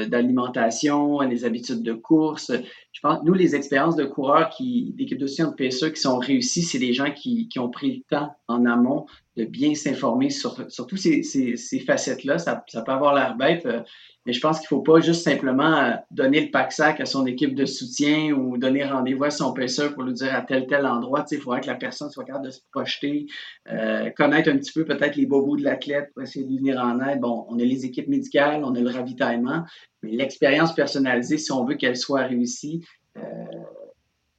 [0.08, 2.50] d'alimentation, les habitudes de course,
[2.94, 6.18] je pense, nous, les expériences de coureurs qui, d'équipe de soutien de PSE qui sont
[6.18, 10.30] réussies, c'est des gens qui, qui, ont pris le temps en amont de bien s'informer
[10.30, 12.38] sur, sur toutes ces, ces, ces facettes-là.
[12.38, 13.80] Ça, ça, peut avoir l'air bête, euh,
[14.26, 17.26] mais je pense qu'il ne faut pas juste simplement euh, donner le pack-sac à son
[17.26, 20.86] équipe de soutien ou donner rendez-vous à son PSE pour lui dire à tel tel
[20.86, 21.24] endroit.
[21.32, 23.26] Il faudrait que la personne soit capable de se projeter,
[23.72, 26.78] euh, connaître un petit peu peut-être les bobos de l'athlète pour essayer de lui venir
[26.80, 27.18] en aide.
[27.18, 29.64] Bon, on a les équipes médicales, on a le ravitaillement,
[30.04, 32.84] mais l'expérience personnalisée, si on veut qu'elle soit réussie,
[33.16, 33.20] euh,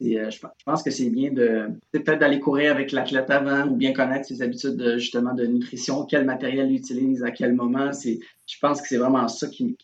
[0.03, 3.93] euh, je, pense que c'est bien de peut-être d'aller courir avec l'athlète avant ou bien
[3.93, 7.93] connaître ses habitudes de, justement de nutrition, quel matériel il utilise, à quel moment.
[7.93, 9.78] C'est, je pense que c'est vraiment ça qui,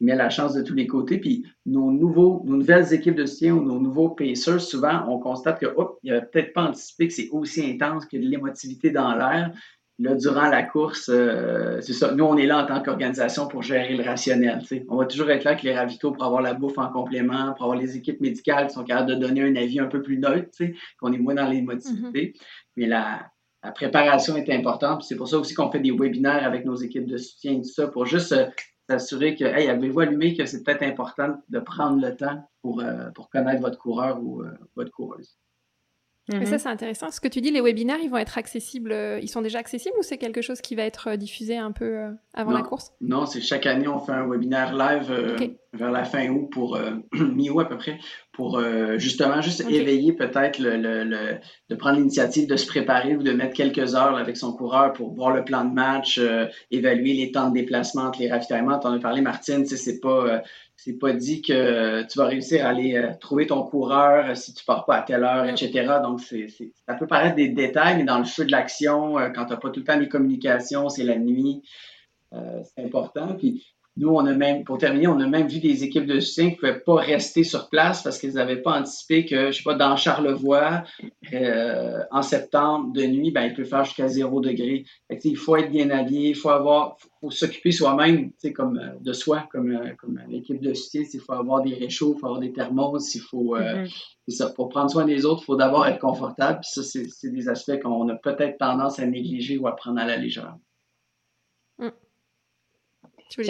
[0.00, 1.18] met la chance de tous les côtés.
[1.18, 5.60] Puis nos nouveaux, nos nouvelles équipes de soutien ou nos nouveaux pacers, souvent, on constate
[5.60, 9.14] que, hop, il a peut-être pas anticipé que c'est aussi intense que de l'émotivité dans
[9.14, 9.52] l'air.
[10.00, 12.12] Là, durant la course, euh, c'est ça.
[12.14, 14.62] Nous, on est là en tant qu'organisation pour gérer le rationnel.
[14.88, 17.64] On va toujours être là avec les ravitaux pour avoir la bouffe en complément, pour
[17.64, 20.50] avoir les équipes médicales qui sont capables de donner un avis un peu plus neutre,
[21.00, 22.26] qu'on est moins dans l'émotivité.
[22.26, 22.40] Mm-hmm.
[22.76, 23.32] Mais la,
[23.74, 25.02] préparation est importante.
[25.02, 27.64] C'est pour ça aussi qu'on fait des webinaires avec nos équipes de soutien et tout
[27.64, 28.46] ça, pour juste euh,
[28.88, 33.10] s'assurer que, hey, avez-vous allumé que c'est peut-être important de prendre le temps pour, euh,
[33.16, 34.44] pour connaître votre coureur ou
[34.76, 35.36] votre coureuse?
[36.28, 36.58] Mais ça, mhm.
[36.58, 37.10] c'est intéressant.
[37.10, 39.96] Ce que tu dis, les webinaires, ils vont être accessibles, euh, ils sont déjà accessibles
[39.98, 42.92] ou c'est quelque chose qui va être euh, diffusé un peu euh, avant la course?
[43.00, 46.78] Non, c'est chaque année, on fait un webinaire live vers la fin août pour,
[47.12, 47.98] mi-août à peu près,
[48.32, 48.60] pour
[48.96, 51.38] justement juste éveiller peut-être le, le,
[51.68, 55.12] de prendre l'initiative de se préparer ou de mettre quelques heures avec son coureur pour
[55.12, 56.20] voir le plan de match,
[56.70, 58.78] évaluer les temps de déplacement entre les ravitaillements.
[58.78, 60.42] Tu en as parlé, Martine, c'est pas
[60.78, 64.54] c'est pas dit que tu vas réussir à aller euh, trouver ton coureur euh, si
[64.54, 65.96] tu pars pas à telle heure, etc.
[66.04, 66.46] Donc, c'est,
[66.86, 69.58] ça peut paraître des détails, mais dans le feu de l'action, euh, quand tu n'as
[69.58, 71.62] pas tout le temps les communications, c'est la nuit,
[72.32, 73.34] c'est important.
[73.36, 73.66] Puis,
[73.98, 76.52] nous, on a même, pour terminer, on a même vu des équipes de soutien qui
[76.52, 79.74] ne pouvaient pas rester sur place parce qu'ils n'avaient pas anticipé que, je sais pas,
[79.74, 80.84] dans Charlevoix,
[81.32, 84.84] euh, en septembre, de nuit, ben, il peut faire jusqu'à zéro degré.
[85.24, 89.48] il faut être bien habillé, il faut avoir, faut s'occuper soi-même, comme euh, de soi,
[89.50, 92.52] comme, euh, comme l'équipe de soutien, il faut avoir des réchauds, il faut avoir des
[92.52, 93.90] thermos, il faut, mm-hmm.
[94.28, 96.60] ça, pour prendre soin des autres, il faut d'abord être confortable.
[96.62, 100.04] Puis ça, c'est des aspects qu'on a peut-être tendance à négliger ou à prendre à
[100.04, 100.54] la légère.
[103.36, 103.46] Oui,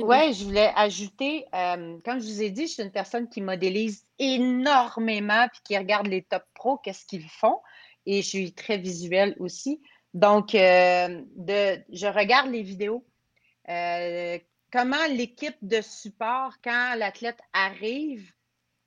[0.00, 3.40] ouais, je voulais ajouter, euh, comme je vous ai dit, je suis une personne qui
[3.40, 7.58] modélise énormément puis qui regarde les top pros, qu'est-ce qu'ils font.
[8.06, 9.80] Et je suis très visuelle aussi.
[10.14, 13.04] Donc, euh, de, je regarde les vidéos.
[13.68, 14.38] Euh,
[14.70, 18.30] comment l'équipe de support, quand l'athlète arrive,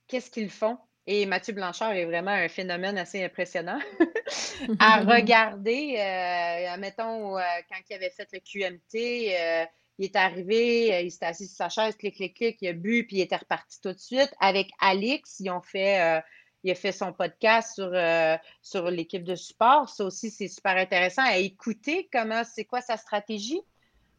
[0.08, 0.78] qu'est-ce qu'ils font?
[1.08, 3.80] Et Mathieu Blanchard est vraiment un phénomène assez impressionnant
[4.80, 5.98] à regarder.
[6.00, 9.68] Euh, mettons, quand il avait fait le QMT,
[9.98, 12.74] il est arrivé, euh, il s'est assis sur sa chaise, clic, clic, clic, il a
[12.74, 14.34] bu, puis il était reparti tout de suite.
[14.40, 16.22] Avec Alix, ils ont fait, euh,
[16.64, 19.90] il a fait son podcast sur, euh, sur l'équipe de support.
[19.90, 23.62] Ça aussi, c'est super intéressant à écouter comment, c'est quoi sa stratégie.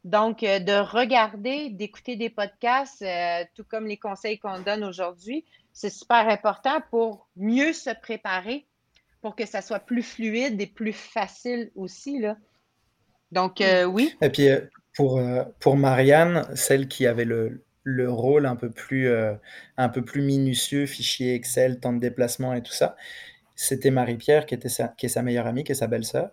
[0.05, 3.05] Donc, de regarder, d'écouter des podcasts,
[3.57, 8.67] tout comme les conseils qu'on donne aujourd'hui, c'est super important pour mieux se préparer,
[9.21, 12.21] pour que ça soit plus fluide et plus facile aussi.
[12.21, 12.37] Là.
[13.33, 14.15] Donc, oui.
[14.23, 14.49] Et puis,
[14.97, 19.35] pour, euh, pour Marianne, celle qui avait le, le rôle un peu, plus, euh,
[19.77, 22.97] un peu plus minutieux, fichier Excel, temps de déplacement et tout ça,
[23.55, 26.31] c'était Marie-Pierre qui, était qui est sa meilleure amie, qui est sa belle-sœur.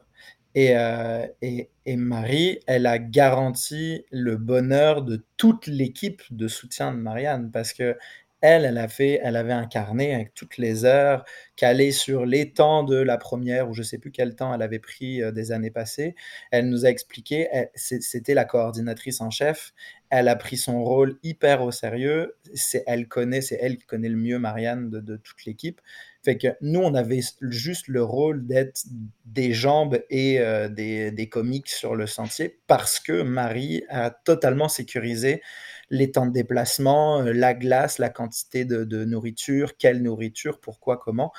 [0.56, 6.94] Et, euh, et, et, Marie, elle a garanti le bonheur de toute l'équipe de soutien
[6.94, 7.98] de Marianne parce que
[8.44, 11.24] elle, elle, a fait, elle avait un carnet avec toutes les heures,
[11.56, 14.62] calées sur les temps de la première, ou je ne sais plus quel temps elle
[14.62, 16.14] avait pris euh, des années passées.
[16.52, 19.74] Elle nous a expliqué, c'était la coordinatrice en chef,
[20.10, 22.36] elle a pris son rôle hyper au sérieux.
[22.54, 25.80] C'est elle connaît, c'est elle qui connaît le mieux Marianne de, toute l'équipe.
[26.24, 28.86] Fait que nous, on avait juste le rôle d'être
[29.26, 34.70] des jambes et euh, des, des comiques sur le sentier parce que Marie a totalement
[34.70, 35.42] sécurisé
[35.90, 41.32] les temps de déplacement, euh, la glace, la quantité de, nourriture, quelle nourriture, pourquoi, comment.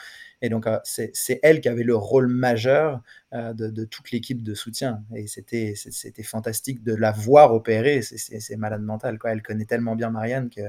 [0.43, 3.01] Et donc, euh, c'est elle qui avait le rôle majeur
[3.33, 5.03] de, toute l'équipe de soutien.
[5.17, 5.75] Et c'était
[6.23, 8.03] fantastique de la voir opérer.
[8.03, 9.19] C'est malade mental.
[9.19, 9.33] Quoi.
[9.33, 10.61] Elle connaît tellement bien Marianne que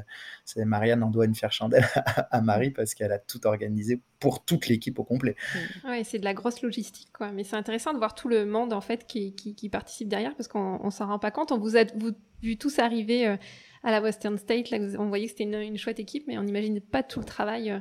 [0.64, 1.86] Marianne en doit une faire chandelle
[2.32, 5.36] à, Marie parce qu'elle a tout organisé pour toute l'équipe au complet.
[5.54, 5.90] Mmh.
[5.90, 7.10] Oui, c'est de la grosse logistique.
[7.14, 7.32] Quoi.
[7.32, 9.34] Mais c'est intéressant de voir tout le monde en fait qui,
[9.72, 11.52] participe derrière parce qu'on ne s'en rend pas compte.
[11.52, 13.38] On vous a vous, vu tous arriver
[13.86, 14.72] à la Western State.
[14.72, 17.70] Là, on voyait que c'était une, chouette équipe, mais on n'imagine pas tout le travail
[17.70, 17.80] euh,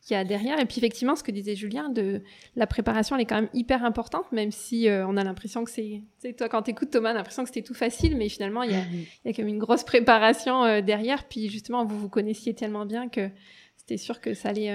[0.00, 0.58] qu'il y a derrière.
[0.58, 2.22] Et puis effectivement, ce que disait Julien, de
[2.56, 5.70] la préparation, elle est quand même hyper importante, même si euh, on a l'impression que
[5.70, 6.02] c'est,
[6.36, 8.74] toi quand t'écoutes Thomas, on a l'impression que c'était tout facile, mais finalement il y
[8.74, 9.06] a, mm-hmm.
[9.24, 11.28] il y a quand même une grosse préparation euh, derrière.
[11.28, 13.28] Puis justement, vous vous connaissiez tellement bien que
[13.76, 14.74] c'était sûr que ça allait.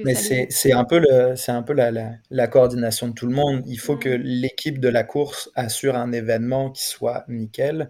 [0.00, 1.90] Mais c'est un peu, le, un peu la,
[2.30, 3.62] la, coordination de tout le monde.
[3.66, 7.88] Il faut que l'équipe de la course assure un événement qui soit nickel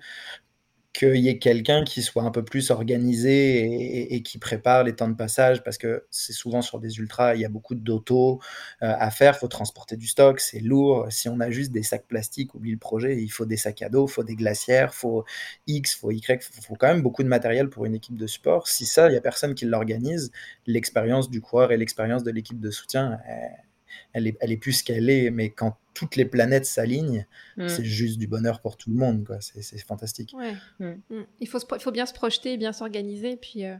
[0.92, 5.08] qu'il y ait quelqu'un qui soit un peu plus organisé et, qui prépare les temps
[5.08, 8.40] de passage, parce que c'est souvent sur des ultras, il y a beaucoup d'auto
[8.82, 11.06] euh, à faire, il faut transporter du stock, c'est lourd.
[11.10, 13.88] Si on a juste des sacs plastiques, oublie le projet, il faut des sacs à
[13.88, 15.24] dos, il faut des glacières, il faut
[15.66, 18.26] X, il faut Y, il faut quand même beaucoup de matériel pour une équipe de
[18.26, 18.68] sport.
[18.68, 20.30] Si ça, il n'y a personne qui l'organise,
[20.66, 23.18] l'expérience du coureur et l'expérience de l'équipe de soutien,
[24.14, 27.68] est, elle est plus qu'elle est, mais quand toutes les planètes s'alignent, mm.
[27.68, 29.38] c'est juste du bonheur pour tout le monde.
[29.40, 30.34] C'est fantastique.
[30.78, 30.84] Mm.
[31.10, 31.24] Mm.
[31.40, 33.76] Il, faut il faut bien se projeter, bien s'organiser, puis, euh,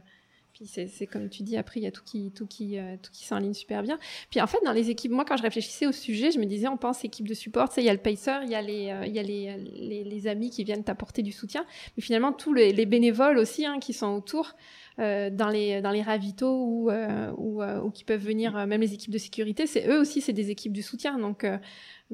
[0.53, 3.11] puis c'est comme tu dis, après, il y a tout qui, tout qui, euh, tout
[3.11, 3.97] qui s'enligne super bien.
[4.29, 6.67] Puis en fait, dans les équipes, moi, quand je réfléchissais au sujet, je me disais,
[6.67, 9.05] on pense équipe de support, il y a le pacer, il y a, les, euh,
[9.05, 11.65] il y a les, les, les, amis qui viennent t'apporter du soutien,
[11.97, 14.55] mais finalement, tous les, les bénévoles aussi hein, qui sont autour.
[14.99, 18.93] Euh, dans les dans les ravitaux ou euh, ou, ou, qui peuvent venir même les
[18.93, 21.47] équipes de sécurité c'est eux aussi c'est des équipes du soutien donc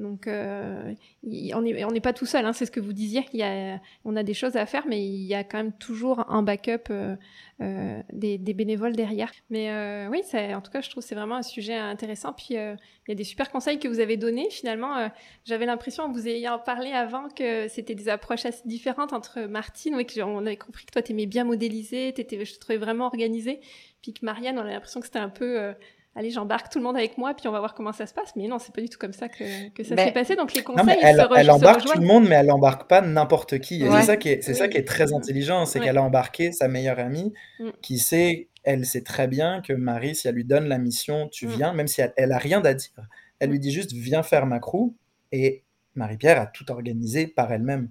[0.00, 3.26] donc, euh, on n'est pas tout seul, hein, c'est ce que vous disiez.
[3.32, 5.72] Il y a, on a des choses à faire, mais il y a quand même
[5.72, 7.16] toujours un backup euh,
[7.60, 9.30] euh, des, bénévoles derrière.
[9.50, 9.70] Mais
[10.08, 12.32] oui, en tout cas, je trouve c'est vraiment un sujet intéressant.
[12.32, 12.76] Puis, il
[13.08, 14.48] y a des super conseils que vous avez donnés.
[14.50, 15.10] Finalement,
[15.44, 19.94] j'avais l'impression, en vous ayant parlé avant, que c'était des approches assez différentes entre Martine.
[19.94, 23.06] Oui, on avait compris que toi, tu aimais bien modéliser, étais, je te trouvais vraiment
[23.06, 23.60] organisée.
[24.02, 25.74] Puis que Marianne, on a l'impression que c'était un peu
[26.14, 28.34] allez, j'embarque tout le monde avec moi, puis on va voir comment ça se passe.
[28.36, 29.44] Mais non, c'est pas du tout comme ça que,
[29.82, 30.36] ça s'est passé.
[30.36, 33.58] Donc les conseils, elle, se elle embarque tout le monde, mais elle embarque pas n'importe
[33.60, 33.80] qui.
[33.80, 36.68] C'est ça qui est, c'est ça qui est très intelligent, c'est qu'elle a embarqué sa
[36.68, 37.70] meilleure amie, mm.
[37.82, 41.46] qui sait, elle sait très bien que Marie, si elle lui donne la mission, tu
[41.46, 41.50] mm.
[41.50, 42.90] viens, même si elle, elle a rien à dire.
[43.38, 44.92] Elle lui dit juste, viens faire ma crew,
[45.32, 45.64] et
[45.94, 47.90] Marie-Pierre a tout organisé par elle-même.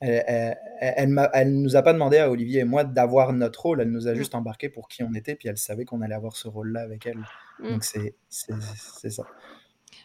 [0.00, 0.56] Elle,
[1.32, 4.12] elle, nous a pas demandé à Olivier et moi d'avoir notre rôle, elle nous a
[4.12, 4.16] mm.
[4.16, 7.06] juste embarqué pour qui on était, puis elle savait qu'on allait avoir ce rôle-là avec
[7.06, 7.18] elle.
[7.58, 7.68] Mm.
[7.68, 9.24] Donc c'est ça.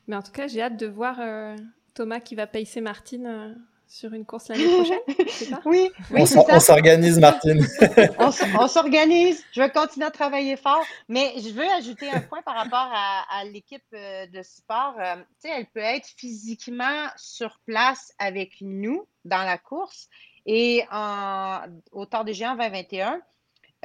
[0.08, 1.56] Mais en tout cas, j'ai hâte de voir euh,
[1.94, 3.54] Thomas qui va payer Martine euh,
[3.88, 5.60] sur une course l'année prochaine.
[5.66, 7.66] oui, on s'organise, Martine.
[8.20, 9.44] on s'organise.
[9.52, 10.84] Je vais continuer à travailler fort.
[11.08, 14.96] Mais je veux ajouter un point par rapport à, l'équipe euh, de sport.
[14.98, 20.08] tu sais, elle peut être physiquement sur place avec nous dans la course.
[20.46, 21.62] Et en,
[21.92, 23.22] au Tour des Géants 2021,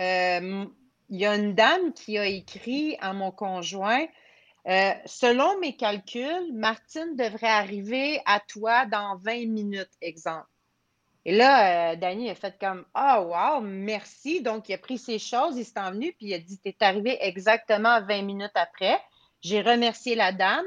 [0.01, 0.65] euh,
[1.11, 4.07] il y a une dame qui a écrit à mon conjoint
[4.69, 10.47] euh, Selon mes calculs, Martine devrait arriver à toi dans 20 minutes, exemple.
[11.25, 14.41] Et là, euh, Danny a fait comme Ah, oh, wow, merci.
[14.41, 16.77] Donc, il a pris ses choses, il s'est envenu, puis il a dit Tu es
[16.81, 18.99] arrivé exactement 20 minutes après.
[19.41, 20.65] J'ai remercié la dame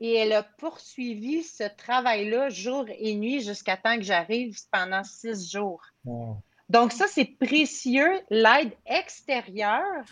[0.00, 5.50] et elle a poursuivi ce travail-là jour et nuit jusqu'à temps que j'arrive pendant six
[5.50, 5.82] jours.
[6.68, 10.04] Donc, ça, c'est précieux, l'aide extérieure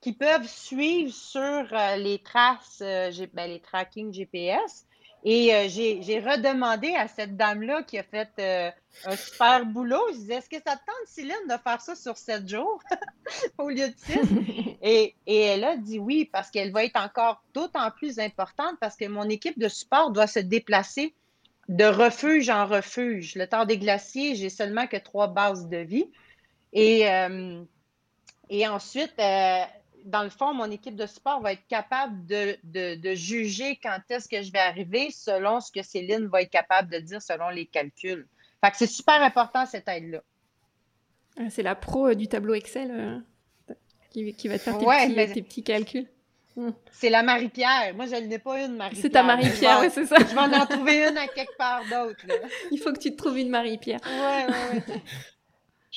[0.00, 4.84] qui peuvent suivre sur euh, les traces, euh, ben, les tracking GPS.
[5.24, 8.72] Et euh, j'ai redemandé à cette dame-là qui a fait
[9.04, 10.00] un super boulot.
[10.12, 12.80] Je disais, est-ce que ça te tente, Céline, de faire ça sur sept jours
[13.58, 14.76] au lieu de six?
[14.82, 18.96] et, et, elle a dit oui, parce qu'elle va être encore d'autant plus importante parce
[18.96, 21.14] que mon équipe de support doit se déplacer
[21.68, 23.34] de refuge en refuge.
[23.34, 26.10] Le temps des glaciers, j'ai seulement que trois bases de vie.
[26.72, 27.62] Et, euh,
[28.50, 29.14] et ensuite,
[30.08, 34.28] dans le fond, mon équipe de support va être capable de, de juger quand est-ce
[34.28, 37.66] que je vais arriver selon ce que Céline va être capable de dire selon les
[37.66, 38.26] calculs.
[38.64, 40.20] Fait que c'est super important cette aide-là.
[41.38, 43.74] Ah, c'est la pro euh, du tableau Excel euh,
[44.10, 46.08] qui, qui, va te faire tes, petits, tes petits, calculs.
[46.56, 46.70] Hmm.
[46.90, 47.94] C'est la Marie-Pierre.
[47.94, 49.02] Moi, je n'ai pas une Marie-Pierre.
[49.02, 50.16] C'est ta Marie-Pierre, oui, c'est ça.
[50.18, 52.24] Je vais en trouver une à quelque part d'autre.
[52.72, 54.00] Il faut que tu te trouves une Marie-Pierre.
[54.04, 55.02] Ouais, ouais, ouais.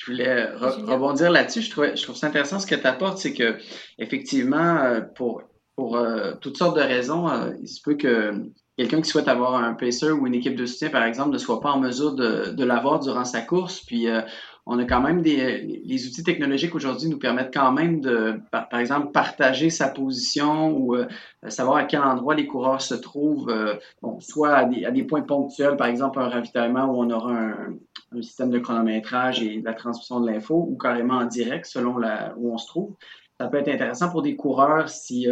[0.05, 1.61] Je voulais rebondir là-dessus.
[1.61, 3.57] Je, je trouve ça intéressant ce que tu apportes, c'est que
[3.99, 5.43] effectivement, euh, pour,
[5.75, 5.97] pour
[6.41, 7.27] toutes sortes de raisons,
[7.61, 8.33] il se peut que
[8.77, 11.59] quelqu'un qui souhaite avoir un pacer ou une équipe de soutien, par exemple, ne soit
[11.59, 13.81] pas en mesure de, de l'avoir durant sa course.
[13.81, 14.21] Puis, euh,
[14.65, 18.79] on a quand même des les outils technologiques aujourd'hui nous permettent quand même de, par,
[18.79, 21.07] exemple, partager sa position ou euh,
[21.47, 25.03] savoir à quel endroit les coureurs se trouvent, euh, bon, soit à des, à des,
[25.03, 27.73] points ponctuels, par exemple un ravitaillement où on aura un,
[28.13, 31.97] un système de chronométrage et de la transmission de l'info, ou carrément en direct selon
[31.97, 32.95] la, où on se trouve.
[33.39, 35.27] Ça peut être intéressant pour des coureurs si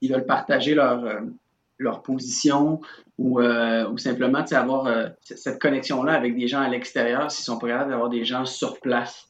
[0.00, 1.22] ils veulent partager leur
[1.78, 2.80] leur position
[3.18, 7.58] ou, euh, ou simplement avoir euh, cette connexion-là avec des gens à l'extérieur s'ils sont
[7.58, 9.26] pas capables d'avoir des gens sur place.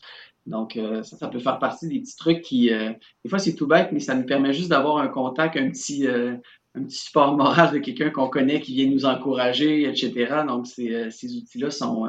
[0.46, 3.66] Donc, euh, ça, ça peut faire partie des petits trucs qui, des fois, c'est tout
[3.66, 7.72] bête, mais ça nous permet juste d'avoir un contact, un petit, un petit support moral
[7.72, 10.42] de quelqu'un qu'on connaît qui vient nous encourager, etc.
[10.46, 12.06] Donc, ces outils-là sont,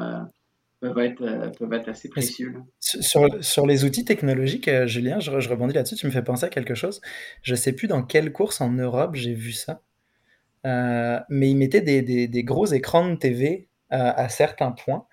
[0.86, 2.54] peuvent être, euh, peuvent être assez précieux.
[2.80, 6.46] Sur, sur, les outils technologiques, euh, Julien, je, je rebondis là-dessus, tu me fais penser
[6.46, 7.00] à quelque chose.
[7.42, 9.82] Je ne sais plus dans quelle course en Europe j'ai vu ça,
[10.66, 15.06] euh, mais ils mettaient des, des, des, gros écrans de TV à certains points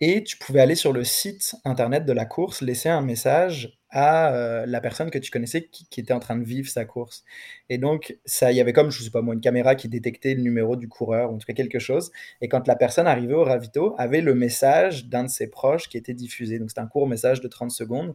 [0.00, 4.34] et tu pouvais aller sur le site internet de la course, laisser un message à
[4.34, 7.24] euh, la personne que tu connaissais qui, était en train de vivre sa course.
[7.68, 10.34] Et donc, ça, il y avait comme, je sais pas moi, une caméra qui détectait
[10.34, 12.10] le numéro du coureur, ou en tout cas quelque chose.
[12.40, 15.96] Et quand la personne arrivait au ravito, avait le message d'un de ses proches qui
[15.96, 16.58] était diffusé.
[16.58, 18.14] Donc, c'était un court message de 30 secondes.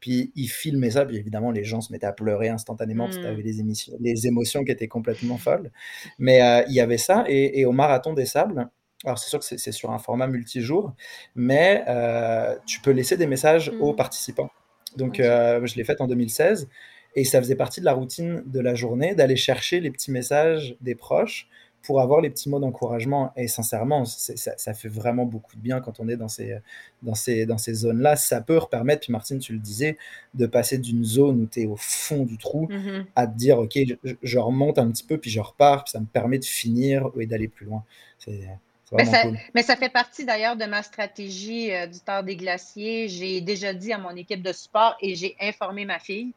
[0.00, 3.22] Puis il filmait ça, puis évidemment les gens se mettaient à pleurer instantanément parce que
[3.22, 5.72] tu avais les, émissions, les émotions qui étaient complètement folles.
[6.20, 8.68] Mais euh, il y avait ça, et, et, au marathon des sables,
[9.04, 10.92] alors c'est sûr que c'est sur un format multijour,
[11.36, 13.96] mais euh, tu peux laisser des messages aux mmh.
[13.96, 14.50] participants.
[14.96, 16.68] Donc euh, je l'ai fait en 2016
[17.14, 20.76] et ça faisait partie de la routine de la journée d'aller chercher les petits messages
[20.80, 21.48] des proches
[21.82, 23.32] pour avoir les petits mots d'encouragement.
[23.36, 26.58] Et sincèrement, ça, fait vraiment beaucoup de bien quand on est dans ces,
[27.02, 28.16] dans ces, dans ces zones-là.
[28.16, 29.96] Ça peut permettre, puis Martine, tu le disais,
[30.34, 33.58] de passer d'une zone où tu es au fond du trou mmh à te dire,
[33.58, 36.44] OK, je, je, remonte un petit peu, puis je repars, puis ça me permet de
[36.44, 37.84] finir et d'aller plus loin.
[38.18, 38.48] C'est
[38.92, 39.22] mais ça,
[39.54, 43.08] mais ça, fait partie d'ailleurs de ma stratégie euh, du temps des glaciers.
[43.08, 46.32] J'ai déjà dit à mon équipe de support et j'ai informé ma fille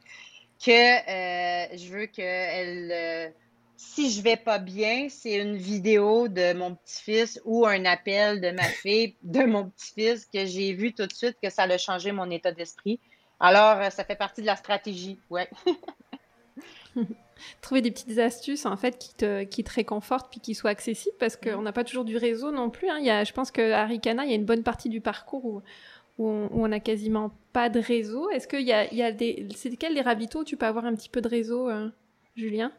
[0.64, 3.30] que euh, je veux qu'elle, euh,
[3.78, 8.52] si je vais pas bien, c'est une vidéo de mon petit-fils ou un appel de
[8.52, 12.12] ma fille, de mon petit-fils, que j'ai vu tout de suite que ça a changé
[12.12, 13.00] mon état d'esprit.
[13.40, 15.50] Alors, ça fait partie de la stratégie, ouais.
[17.62, 21.16] trouver des petites astuces en fait qui te, qui te réconfortent puis qui soient accessibles
[21.20, 22.90] parce qu'on n'a pas toujours du réseau non plus.
[22.90, 22.98] Hein.
[23.00, 25.46] Il y a, je pense qu'à Ricana, il y a une bonne partie du parcours
[25.46, 25.62] où,
[26.18, 28.30] où on n'a quasiment pas de réseau.
[28.30, 29.48] Est-ce qu'il y a, il y a des.
[29.56, 31.90] C'est quels les ravitaux où tu peux avoir un petit peu de réseau, euh,
[32.36, 32.72] Julien?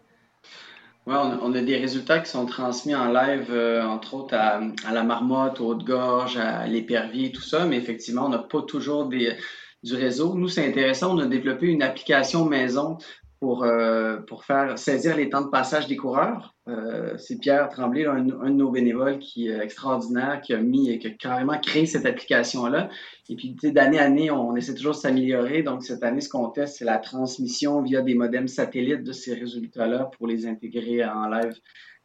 [1.05, 4.93] Ouais, on, a des résultats qui sont transmis en live, euh, entre autres à, à,
[4.93, 9.37] la marmotte, au Haute-Gorge, à l'épervier, tout ça, mais effectivement, on n'a pas toujours des,
[9.83, 10.35] du réseau.
[10.35, 12.99] Nous, c'est intéressant, on a développé une application maison
[13.43, 16.55] pour, euh, pour faire saisir les temps de passage des coureurs.
[16.69, 21.09] Euh, c'est Pierre Tremblay, un, de nos bénévoles qui est extraordinaire, qui a mis, qui
[21.09, 22.89] a carrément créé cette application-là.
[23.29, 25.65] Et puis, d'année à année, on, essaie toujours de s'améliorer.
[25.65, 29.35] Donc, cette année, ce qu'on teste, c'est la transmission via des modems satellites de ces
[29.35, 31.59] résultats-là pour les intégrer en live.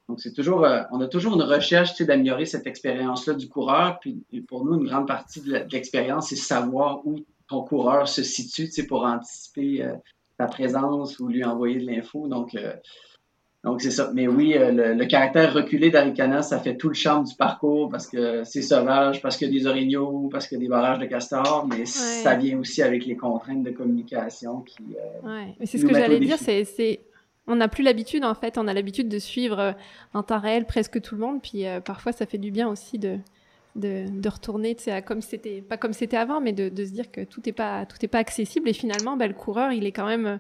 [0.09, 3.99] Donc, c'est toujours, euh, on a toujours une recherche d'améliorer cette expérience-là du coureur.
[3.99, 8.71] Puis, pour nous, une grande partie de l'expérience, c'est savoir où ton coureur se situe
[8.88, 9.88] pour anticiper
[10.38, 12.27] sa présence ou lui envoyer de l'info.
[12.27, 12.73] Donc, euh,
[13.63, 14.11] donc c'est ça.
[14.13, 18.07] Mais oui, euh, le, caractère reculé d'Aricana, ça fait tout le charme du parcours parce
[18.07, 22.35] que c'est sauvage, parce a des orignaux, parce a des barrages de castors, mais ça
[22.35, 24.83] vient aussi avec les contraintes de communication qui.
[24.95, 25.55] Euh, ouais.
[25.59, 27.01] Mais c'est ce que j'allais dire, c'est.
[27.49, 29.73] On n'a plus l'habitude, en fait, on a l'habitude de suivre
[30.13, 33.19] en temps réel presque tout le monde, puis parfois ça fait du bien aussi de,
[33.78, 37.41] de, retourner à comme c'était pas comme c'était avant mais de, se dire que tout
[37.45, 40.39] n'est pas tout pas accessible et finalement bah, le coureur il est quand même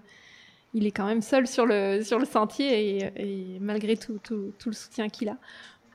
[0.73, 4.73] il est quand même seul sur le sur le sentier et, malgré tout, tout, le
[4.73, 5.37] soutien qu'il a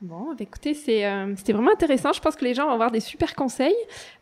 [0.03, 0.77] Bon, bah, écoutez,
[1.07, 2.13] euh, c'était vraiment intéressant.
[2.13, 3.77] Je pense que les gens vont avoir des super conseils.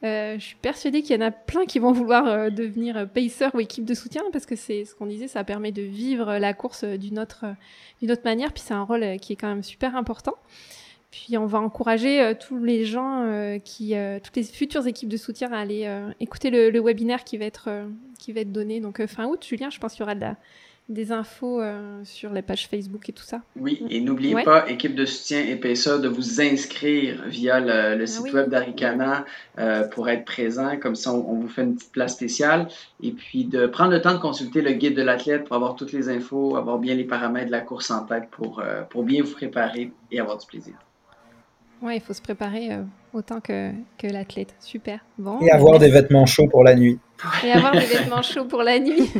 [0.04, 3.46] Euh, je suis persuadée qu'il y en a plein qui vont vouloir euh, devenir pacer
[3.54, 6.52] ou équipe de soutien parce que c'est ce qu'on disait, ça permet de vivre la
[6.52, 7.46] course d'une autre,
[8.02, 8.52] d'une autre manière.
[8.52, 10.34] Puis c'est un rôle qui est quand même super important.
[11.10, 15.08] Puis on va encourager euh, tous les gens euh, qui, euh, toutes les futures équipes
[15.08, 15.88] de soutien à aller
[16.20, 17.68] écouter le, webinaire qui va être
[18.18, 19.44] qui va être donné donc fin août.
[19.46, 20.36] Julien, je pense qu'il y aura de la,
[20.88, 21.60] des infos
[22.04, 23.42] sur les pages Facebook et tout ça.
[23.56, 28.32] Oui, et n'oubliez pas, équipe de soutien épaisseur, de vous inscrire via le, ah site
[28.32, 29.24] web d'Aricana
[29.92, 30.76] pour être présent.
[30.78, 32.68] Comme ça, on, vous fait une petite place spéciale.
[33.02, 35.92] Et puis de prendre le temps de consulter le guide de l'athlète pour avoir toutes
[35.92, 39.32] les infos, avoir bien les paramètres de la course en tête pour, pour bien vous
[39.32, 40.74] préparer et avoir du plaisir.
[41.82, 42.82] Ouais, il faut se préparer euh,
[43.14, 44.54] autant que, que l'athlète.
[44.60, 45.00] Super.
[45.18, 46.98] Bon, et avoir des vêtements chauds pour la nuit.
[47.44, 49.10] Et avoir des vêtements chauds pour la nuit.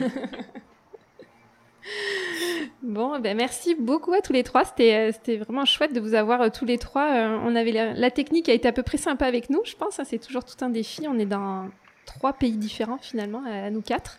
[2.82, 4.66] bon, ben merci beaucoup à tous les trois.
[4.66, 7.11] C'était, euh, vraiment chouette de vous avoir euh, tous les trois.
[7.44, 9.98] on avait la, technique a été à peu près sympa avec nous, je pense.
[9.98, 10.04] Hein.
[10.06, 11.08] c'est toujours tout un défi.
[11.08, 11.66] On est dans
[12.04, 14.18] trois pays différents finalement, à, nous quatre.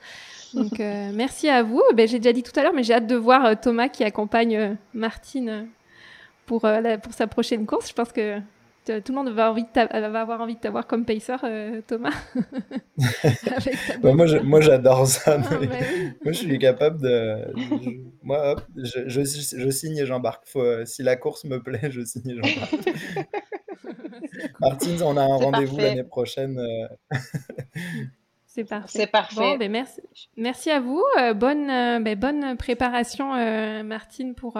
[0.56, 1.84] Donc merci à vous.
[1.94, 4.78] Ben, j'ai déjà dit tout à l'heure, mais j'ai hâte de voir Thomas qui accompagne
[4.96, 5.68] Martine
[6.46, 7.90] pour, euh, pour sa prochaine course.
[7.90, 8.40] Je pense que
[8.86, 12.14] tout le monde va, envie va avoir envie de t'avoir comme pacer, euh, Thomas.
[14.02, 15.40] Bah, moi, moi, j'adore ça.
[15.44, 15.58] Ah, bah
[16.24, 17.52] moi, je suis capable de.
[18.22, 20.44] moi, je, je, signe et j'embarque.
[20.56, 22.76] Euh, si la course me plaît, je signe et j'embarque.
[24.60, 26.60] Martine, on a un rendez-vous l'année prochaine.
[28.46, 29.00] C'est parfait.
[29.00, 29.58] C'est parfait.
[29.58, 30.02] Ben, merci,
[30.38, 31.04] merci à vous.
[31.36, 31.68] bonne,
[32.04, 33.34] ben, bonne préparation,
[33.84, 34.58] Martine, pour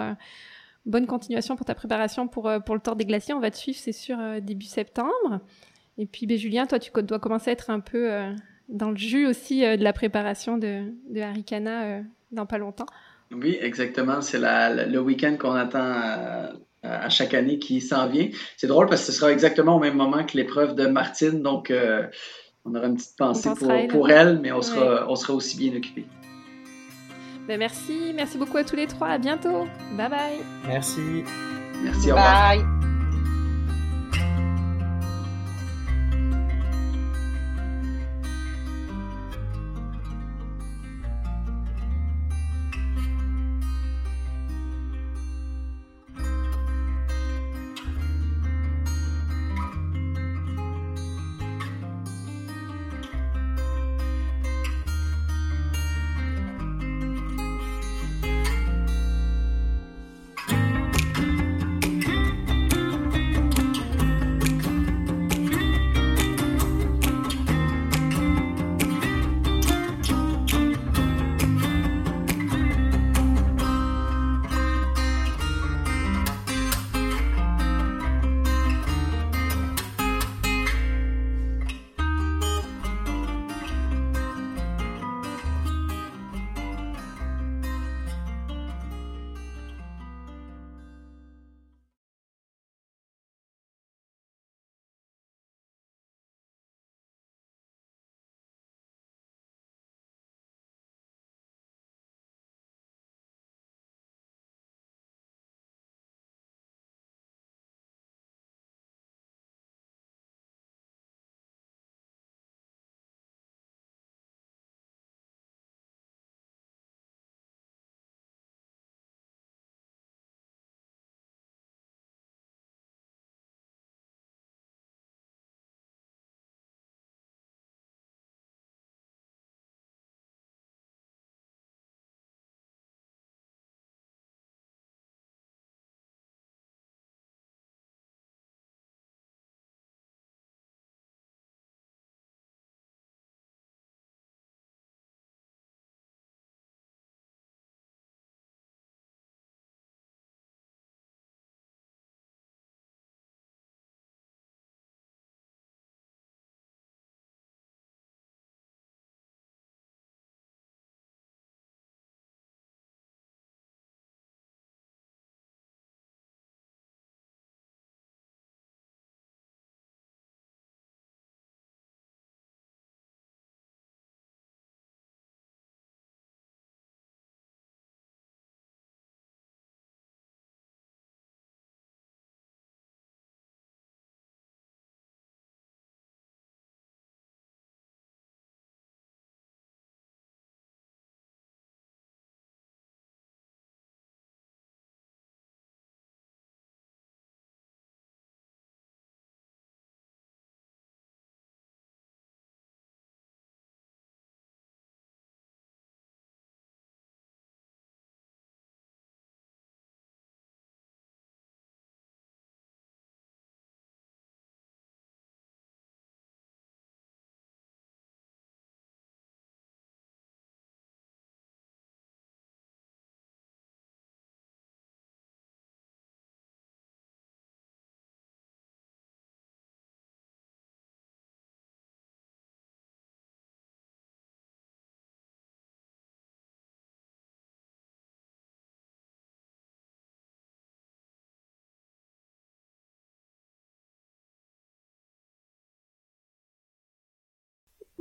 [0.84, 3.34] Bonne continuation pour ta préparation pour, euh, pour le Tour des Glaciers.
[3.34, 5.40] On va te suivre, c'est sûr, euh, début septembre.
[5.98, 8.10] Et puis, ben, Julien, toi, tu dois commencer à être un peu
[8.68, 12.86] dans le jus aussi de la préparation de, de Harikana dans pas longtemps.
[13.30, 14.22] Oui, exactement.
[14.22, 18.28] C'est le week-end qu'on attend à, chaque année qui s'en vient.
[18.56, 21.42] C'est drôle parce que ce sera exactement au même moment que l'épreuve de Martine.
[21.42, 22.06] Donc, euh,
[22.64, 23.50] on aura une petite pensée
[23.88, 26.06] pour, elle, mais on, sera, on sera aussi bien occupés.
[27.48, 29.08] Ben merci, merci beaucoup à tous les trois.
[29.08, 29.66] À bientôt.
[29.96, 30.40] Bye bye.
[30.66, 31.24] Merci.
[31.82, 32.81] Merci, au revoir.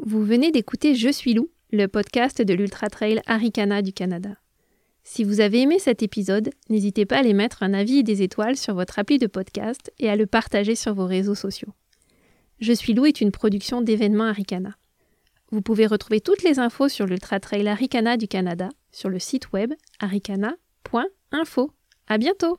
[0.04, 4.32] Vous venez d'écouter Je suis loup, le podcast de l'Ultra Trail Arikana du Canada.
[5.04, 8.24] Si vous avez aimé cet épisode, n'hésitez pas à aller mettre un avis et des
[8.24, 11.72] étoiles sur votre appli de podcast et à le partager sur vos réseaux sociaux.
[12.60, 14.76] Je suis loup est une production d'événements Arikana.
[15.52, 19.52] Vous pouvez retrouver toutes les infos sur l'Ultra Trail Arikana du Canada sur le site
[19.52, 21.72] web arikana.info.
[22.08, 22.58] À bientôt!